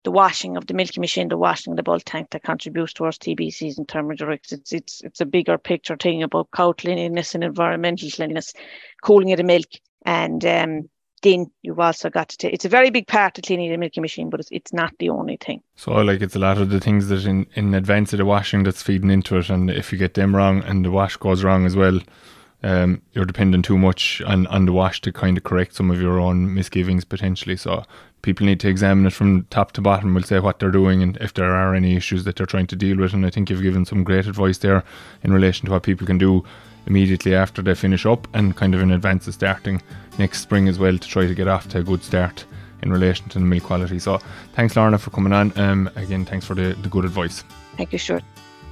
the 0.03 0.11
washing 0.11 0.57
of 0.57 0.65
the 0.65 0.73
milking 0.73 1.01
machine, 1.01 1.27
the 1.27 1.37
washing 1.37 1.73
of 1.73 1.77
the 1.77 1.83
bulk 1.83 2.01
tank 2.05 2.31
that 2.31 2.43
contributes 2.43 2.93
towards 2.93 3.19
TBCs 3.19 3.77
and 3.77 3.87
thermodurics. 3.87 4.51
It's 4.51 4.73
it's 4.73 5.01
it's 5.01 5.21
a 5.21 5.25
bigger 5.25 5.57
picture 5.57 5.95
thing 5.95 6.23
about 6.23 6.49
cow 6.51 6.73
cleanliness 6.73 7.35
and 7.35 7.43
environmental 7.43 8.09
cleanliness, 8.09 8.53
cooling 9.03 9.31
of 9.31 9.37
the 9.37 9.43
milk, 9.43 9.69
and 10.05 10.43
um, 10.45 10.89
then 11.21 11.51
you've 11.61 11.79
also 11.79 12.09
got 12.09 12.29
to 12.29 12.37
take, 12.37 12.53
it's 12.53 12.65
a 12.65 12.69
very 12.69 12.89
big 12.89 13.07
part 13.07 13.37
of 13.37 13.43
cleaning 13.43 13.71
the 13.71 13.77
milking 13.77 14.01
machine, 14.01 14.29
but 14.29 14.39
it's, 14.39 14.49
it's 14.51 14.73
not 14.73 14.93
the 14.99 15.09
only 15.09 15.37
thing. 15.37 15.61
So 15.75 15.91
like 15.93 16.21
it's 16.21 16.35
a 16.35 16.39
lot 16.39 16.57
of 16.57 16.69
the 16.69 16.79
things 16.79 17.07
that 17.09 17.25
in, 17.25 17.47
in 17.53 17.73
advance 17.73 18.13
of 18.13 18.17
the 18.17 18.25
washing 18.25 18.63
that's 18.63 18.81
feeding 18.81 19.11
into 19.11 19.37
it 19.37 19.49
and 19.49 19.69
if 19.69 19.91
you 19.91 19.97
get 19.97 20.15
them 20.15 20.35
wrong 20.35 20.63
and 20.63 20.83
the 20.83 20.91
wash 20.91 21.17
goes 21.17 21.43
wrong 21.43 21.65
as 21.65 21.75
well, 21.75 21.99
um, 22.63 23.01
you're 23.13 23.25
dependent 23.25 23.65
too 23.65 23.77
much 23.77 24.21
on, 24.21 24.45
on 24.47 24.65
the 24.65 24.73
wash 24.73 25.01
to 25.01 25.11
kind 25.11 25.37
of 25.37 25.43
correct 25.43 25.75
some 25.75 25.89
of 25.89 25.99
your 25.99 26.19
own 26.19 26.53
misgivings 26.53 27.05
potentially. 27.05 27.57
So 27.57 27.83
people 28.21 28.45
need 28.45 28.59
to 28.59 28.69
examine 28.69 29.05
it 29.05 29.13
from 29.13 29.45
top 29.49 29.71
to 29.73 29.81
bottom. 29.81 30.13
We'll 30.13 30.23
say 30.23 30.39
what 30.39 30.59
they're 30.59 30.69
doing 30.71 31.01
and 31.01 31.17
if 31.17 31.33
there 31.33 31.55
are 31.55 31.73
any 31.73 31.95
issues 31.95 32.23
that 32.25 32.35
they're 32.35 32.45
trying 32.45 32.67
to 32.67 32.75
deal 32.75 32.97
with. 32.97 33.13
And 33.13 33.25
I 33.25 33.31
think 33.31 33.49
you've 33.49 33.63
given 33.63 33.85
some 33.85 34.03
great 34.03 34.27
advice 34.27 34.59
there 34.59 34.83
in 35.23 35.33
relation 35.33 35.65
to 35.65 35.71
what 35.71 35.83
people 35.83 36.05
can 36.05 36.19
do 36.19 36.43
immediately 36.87 37.35
after 37.35 37.61
they 37.61 37.75
finish 37.75 38.05
up 38.05 38.27
and 38.33 38.55
kind 38.55 38.73
of 38.75 38.81
in 38.81 38.91
advance 38.91 39.27
of 39.27 39.33
starting 39.33 39.81
next 40.17 40.41
spring 40.41 40.67
as 40.67 40.79
well 40.79 40.97
to 40.97 41.07
try 41.07 41.25
to 41.25 41.35
get 41.35 41.47
off 41.47 41.67
to 41.69 41.79
a 41.79 41.83
good 41.83 42.03
start 42.03 42.45
in 42.81 42.91
relation 42.91 43.27
to 43.29 43.39
the 43.39 43.45
milk 43.45 43.63
quality. 43.63 43.99
So 43.99 44.19
thanks 44.53 44.75
Lorna 44.75 44.97
for 44.97 45.11
coming 45.11 45.33
on. 45.33 45.57
Um, 45.57 45.89
again, 45.95 46.25
thanks 46.25 46.45
for 46.45 46.55
the, 46.55 46.73
the 46.81 46.89
good 46.89 47.05
advice. 47.05 47.43
Thank 47.77 47.93
you, 47.93 47.99
Stuart. 47.99 48.23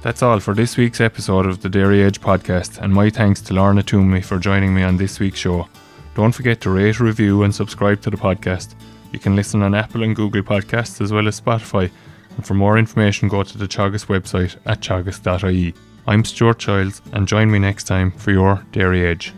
That's 0.02 0.22
all 0.22 0.40
for 0.40 0.54
this 0.54 0.76
week's 0.76 1.00
episode 1.00 1.44
of 1.46 1.60
the 1.60 1.68
Dairy 1.68 2.02
Edge 2.02 2.20
podcast, 2.22 2.78
and 2.80 2.92
my 2.92 3.10
thanks 3.10 3.42
to 3.42 3.54
Lorna 3.54 3.82
Twomey 3.82 4.24
for 4.24 4.38
joining 4.38 4.74
me 4.74 4.82
on 4.82 4.96
this 4.96 5.20
week's 5.20 5.38
show. 5.38 5.68
Don't 6.14 6.32
forget 6.32 6.60
to 6.62 6.70
rate, 6.70 7.00
review, 7.00 7.42
and 7.42 7.54
subscribe 7.54 8.00
to 8.02 8.10
the 8.10 8.16
podcast. 8.16 8.74
You 9.12 9.18
can 9.18 9.36
listen 9.36 9.62
on 9.62 9.74
Apple 9.74 10.02
and 10.02 10.16
Google 10.16 10.42
Podcasts 10.42 11.00
as 11.00 11.12
well 11.12 11.28
as 11.28 11.40
Spotify. 11.40 11.90
And 12.36 12.46
for 12.46 12.54
more 12.54 12.78
information, 12.78 13.28
go 13.28 13.42
to 13.42 13.58
the 13.58 13.66
Teagasc 13.66 14.06
website 14.06 14.56
at 14.66 14.80
teagasc.ie. 14.80 15.74
I'm 16.10 16.24
Stuart 16.24 16.58
Childs, 16.58 17.02
and 17.12 17.28
join 17.28 17.52
me 17.52 17.60
next 17.60 17.84
time 17.84 18.10
for 18.10 18.32
your 18.32 18.66
Dairy 18.72 19.06
Edge. 19.06 19.32